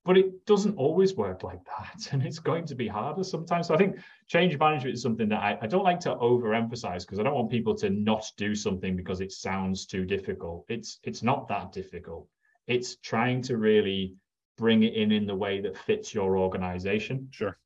[0.03, 3.67] But it doesn't always work like that and it's going to be harder sometimes.
[3.67, 3.97] So i think
[4.27, 7.51] change management is something that i, I don't like to overemphasize because i don't want
[7.51, 10.65] people to not do something because it sounds too difficult.
[10.69, 12.27] It's it's not that difficult.
[12.67, 14.15] It's trying to really
[14.57, 17.27] bring it in in the way that fits your organization.
[17.31, 17.57] Sure.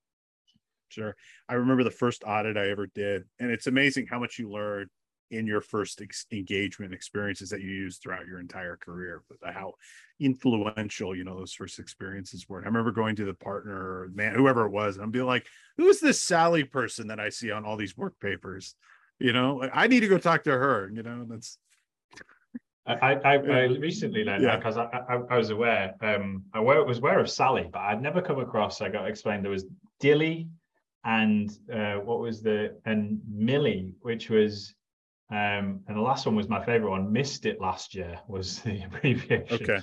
[0.90, 1.16] Sure.
[1.50, 4.88] I remember the first audit i ever did and it's amazing how much you learn
[5.32, 9.74] in your first ex- engagement experiences that you use throughout your entire career but how
[10.20, 14.12] influential you know those first experiences were And i remember going to the partner or
[14.14, 15.48] man whoever it was and i'm being like
[15.78, 18.76] who's this sally person that i see on all these work papers
[19.20, 21.58] you know i need to go talk to her you know that's
[22.88, 24.58] I, I, I recently learned yeah.
[24.58, 28.22] because I, I, I, was aware um I was aware of Sally, but I'd never
[28.22, 28.80] come across.
[28.80, 29.66] I got explained there was
[30.00, 30.50] Dilly,
[31.04, 34.75] and uh, what was the and Millie, which was
[35.32, 37.12] um, and the last one was my favorite one.
[37.12, 39.48] Missed it last year was the abbreviation.
[39.52, 39.80] Okay.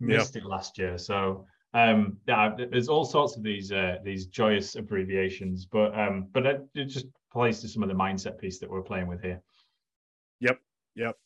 [0.00, 0.44] Missed yep.
[0.44, 0.96] it last year.
[0.96, 6.46] So um, yeah, there's all sorts of these uh, these joyous abbreviations, but um, but
[6.46, 9.42] it, it just plays to some of the mindset piece that we're playing with here.
[10.40, 10.58] Yep.
[10.94, 11.16] Yep.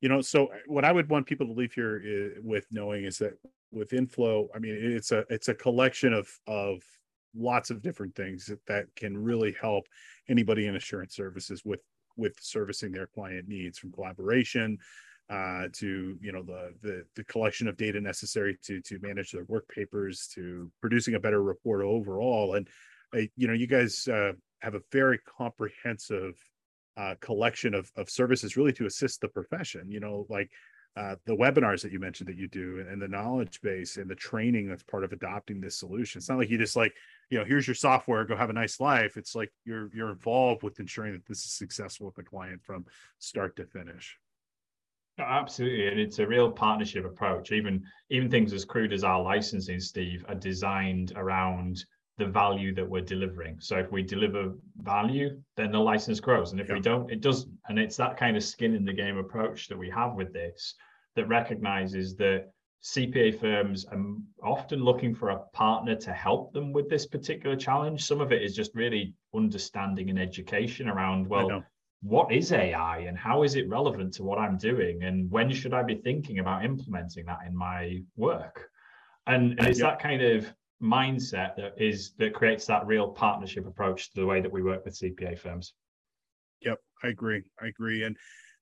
[0.00, 3.18] You know, so what I would want people to leave here is, with knowing is
[3.18, 3.38] that
[3.70, 6.82] with inflo, I mean, it's a it's a collection of of
[7.34, 9.86] lots of different things that, that can really help
[10.28, 11.80] anybody in assurance services with
[12.16, 14.78] with servicing their client needs from collaboration
[15.28, 19.44] uh, to you know the, the the collection of data necessary to to manage their
[19.44, 22.54] work papers to producing a better report overall.
[22.54, 22.68] And
[23.14, 26.34] uh, you know you guys uh, have a very comprehensive
[26.96, 30.50] uh, collection of, of services really to assist the profession you know like
[30.96, 34.14] uh, the webinars that you mentioned that you do and the knowledge base and the
[34.14, 36.18] training that's part of adopting this solution.
[36.18, 36.94] It's not like you just like
[37.30, 39.16] you know here's your software go have a nice life.
[39.16, 42.84] It's like you're you're involved with ensuring that this is successful with the client from
[43.18, 44.18] start to finish.
[45.18, 47.52] Absolutely and it's a real partnership approach.
[47.52, 51.84] Even even things as crude as our licensing steve are designed around
[52.18, 53.58] the value that we're delivering.
[53.60, 56.74] So if we deliver value then the license grows and if yeah.
[56.74, 57.52] we don't it doesn't.
[57.68, 60.74] And it's that kind of skin in the game approach that we have with this
[61.16, 62.52] that recognizes that
[62.82, 63.98] CPA firms are
[64.42, 68.04] often looking for a partner to help them with this particular challenge.
[68.04, 71.64] Some of it is just really understanding and education around, well,
[72.02, 75.02] what is AI and how is it relevant to what I'm doing?
[75.02, 78.68] And when should I be thinking about implementing that in my work?
[79.26, 79.92] And, and it's yep.
[79.92, 80.52] that kind of
[80.82, 84.84] mindset that is that creates that real partnership approach to the way that we work
[84.84, 85.72] with CPA firms.
[86.60, 87.42] Yep, I agree.
[87.60, 88.04] I agree.
[88.04, 88.16] And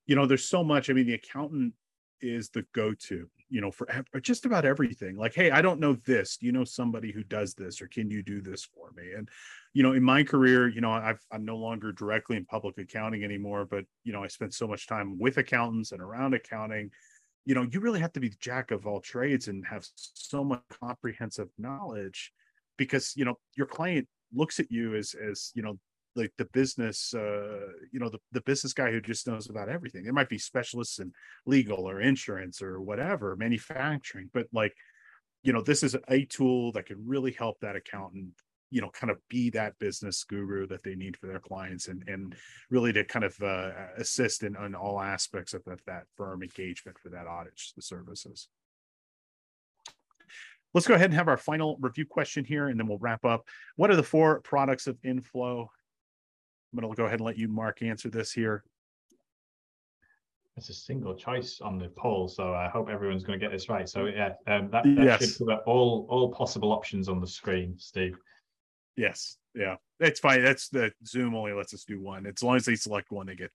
[0.06, 0.88] you know, there's so much.
[0.88, 1.74] I mean, the accountant
[2.20, 3.86] is the go-to you know for
[4.20, 5.16] just about everything.
[5.16, 6.36] Like hey i don't know this.
[6.36, 9.12] Do you know somebody who does this or can you do this for me?
[9.16, 9.28] And
[9.74, 13.24] you know in my career you know I've, i'm no longer directly in public accounting
[13.24, 16.90] anymore but you know i spent so much time with accountants and around accounting.
[17.46, 20.42] You know you really have to be the jack of all trades and have so
[20.42, 22.32] much comprehensive knowledge
[22.76, 25.78] because you know your client looks at you as as you know
[26.16, 30.04] like the business uh you know the, the business guy who just knows about everything.
[30.04, 31.12] There might be specialists in
[31.46, 34.74] legal or insurance or whatever manufacturing but like
[35.42, 38.30] you know this is a tool that can really help that accountant
[38.70, 42.02] you know kind of be that business guru that they need for their clients and
[42.08, 42.34] and
[42.70, 46.98] really to kind of uh, assist in, in all aspects of that, that firm engagement
[46.98, 48.48] for that audit the services.
[50.72, 53.46] Let's go ahead and have our final review question here, and then we'll wrap up.
[53.76, 55.68] What are the four products of Inflo
[56.74, 58.64] I'm going to go ahead and let you, Mark, answer this here.
[60.56, 63.68] It's a single choice on the poll, so I hope everyone's going to get this
[63.68, 63.88] right.
[63.88, 65.36] So yeah, um, that, that yes.
[65.36, 68.16] should cover all all possible options on the screen, Steve.
[68.96, 70.42] Yes, yeah, it's fine.
[70.42, 72.26] That's the Zoom only lets us do one.
[72.26, 73.50] As long as they select one, they get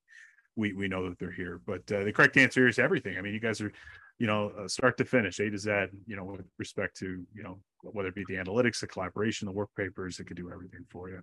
[0.57, 1.61] we we know that they're here.
[1.65, 3.17] But uh, the correct answer is everything.
[3.17, 3.71] I mean, you guys are,
[4.17, 5.71] you know, uh, start to finish, A to Z.
[6.05, 9.53] You know, with respect to you know whether it be the analytics, the collaboration, the
[9.53, 11.21] work papers, it could do everything for you.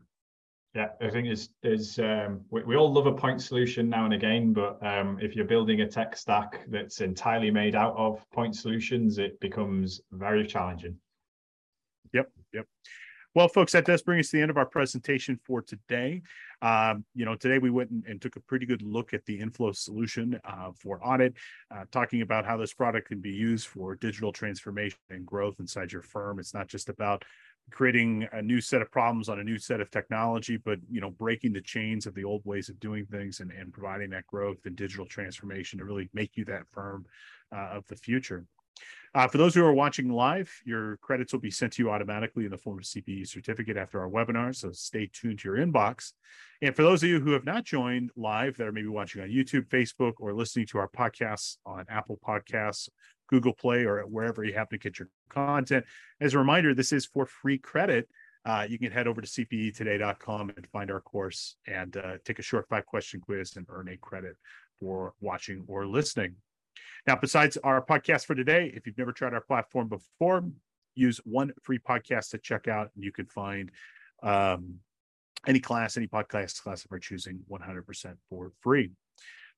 [0.77, 4.13] Yeah, I think it's there's um, we, we, all love a point solution now and
[4.13, 8.55] again, but um, if you're building a tech stack that's entirely made out of point
[8.55, 10.95] solutions, it becomes very challenging.
[12.13, 12.67] Yep, yep.
[13.35, 16.21] Well, folks, that does bring us to the end of our presentation for today.
[16.61, 19.39] Um, you know, today we went and, and, took a pretty good look at the
[19.39, 21.35] inflo solution uh, for audit,
[21.71, 25.93] uh, talking about how this product can be used for digital transformation and growth inside
[25.93, 26.39] your firm.
[26.39, 27.25] It's not just about
[27.71, 31.11] creating a new set of problems on a new set of technology, but you know,
[31.11, 34.59] breaking the chains of the old ways of doing things and, and providing that growth
[34.67, 37.05] and digital transformation to really make you that firm
[37.55, 38.45] uh, of the future.
[39.15, 42.45] Uh, for those who are watching live, your credits will be sent to you automatically
[42.45, 44.55] in the form of CPE certificate after our webinar.
[44.55, 46.13] So stay tuned to your inbox.
[46.61, 49.29] And for those of you who have not joined live that are maybe watching on
[49.29, 52.91] YouTube, Facebook, or listening to our podcasts on Apple Podcasts
[53.29, 55.85] Google Play or wherever you happen to get your content.
[56.21, 58.09] As a reminder, this is for free credit.
[58.45, 62.43] Uh, you can head over to cpetoday.com and find our course and uh, take a
[62.43, 64.37] short five question quiz and earn a credit
[64.79, 66.37] for watching or listening.
[67.07, 70.45] Now, besides our podcast for today, if you've never tried our platform before,
[70.95, 73.71] use one free podcast to check out, and you can find
[74.23, 74.77] um,
[75.47, 78.91] any class, any podcast class of our choosing 100% for free.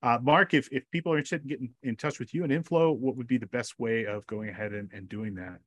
[0.03, 2.96] Uh, Mark, if, if people are interested in getting in touch with you and Inflo,
[2.96, 5.59] what would be the best way of going ahead and, and doing that?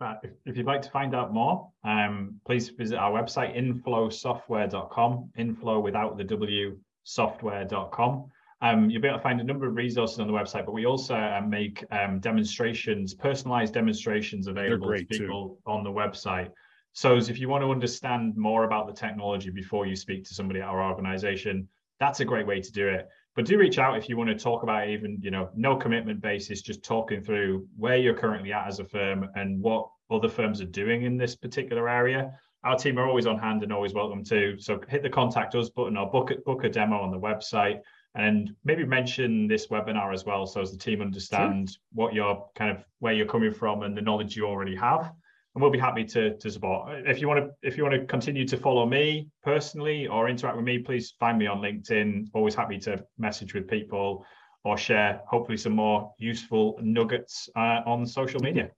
[0.00, 5.30] Uh, if, if, you'd like to find out more, um, please visit our website, inflosoftware.com,
[5.38, 8.26] inflo without the W software.com.
[8.62, 10.86] Um, you'll be able to find a number of resources on the website, but we
[10.86, 15.70] also uh, make um, demonstrations, personalized demonstrations available to people too.
[15.70, 16.50] on the website.
[16.92, 20.60] So if you want to understand more about the technology before you speak to somebody
[20.60, 21.68] at our organization,
[22.00, 23.08] that's a great way to do it.
[23.36, 26.22] But do reach out if you want to talk about even, you know, no commitment
[26.22, 30.62] basis, just talking through where you're currently at as a firm and what other firms
[30.62, 32.32] are doing in this particular area.
[32.64, 34.58] Our team are always on hand and always welcome to.
[34.58, 37.80] So hit the contact us button or book, book a demo on the website
[38.14, 41.78] and maybe mention this webinar as well so as the team understand sure.
[41.92, 45.12] what you're kind of where you're coming from and the knowledge you already have
[45.56, 48.04] and we'll be happy to, to support if you want to if you want to
[48.04, 52.54] continue to follow me personally or interact with me please find me on linkedin always
[52.54, 54.24] happy to message with people
[54.64, 58.70] or share hopefully some more useful nuggets uh, on social media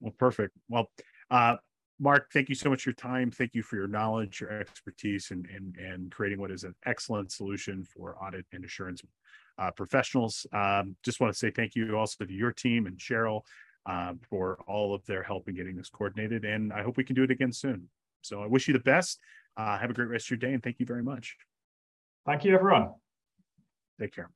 [0.00, 0.90] well perfect well
[1.30, 1.56] uh,
[2.02, 3.30] Mark, thank you so much for your time.
[3.30, 7.30] Thank you for your knowledge, your expertise, and and, and creating what is an excellent
[7.30, 9.02] solution for audit and assurance
[9.58, 10.46] uh, professionals.
[10.50, 13.42] Um, just want to say thank you also to your team and Cheryl
[13.86, 16.44] uh, for all of their help in getting this coordinated.
[16.44, 17.88] And I hope we can do it again soon.
[18.22, 19.18] So I wish you the best.
[19.56, 21.36] Uh, have a great rest of your day, and thank you very much.
[22.26, 22.90] Thank you, everyone.
[23.98, 24.30] Take care.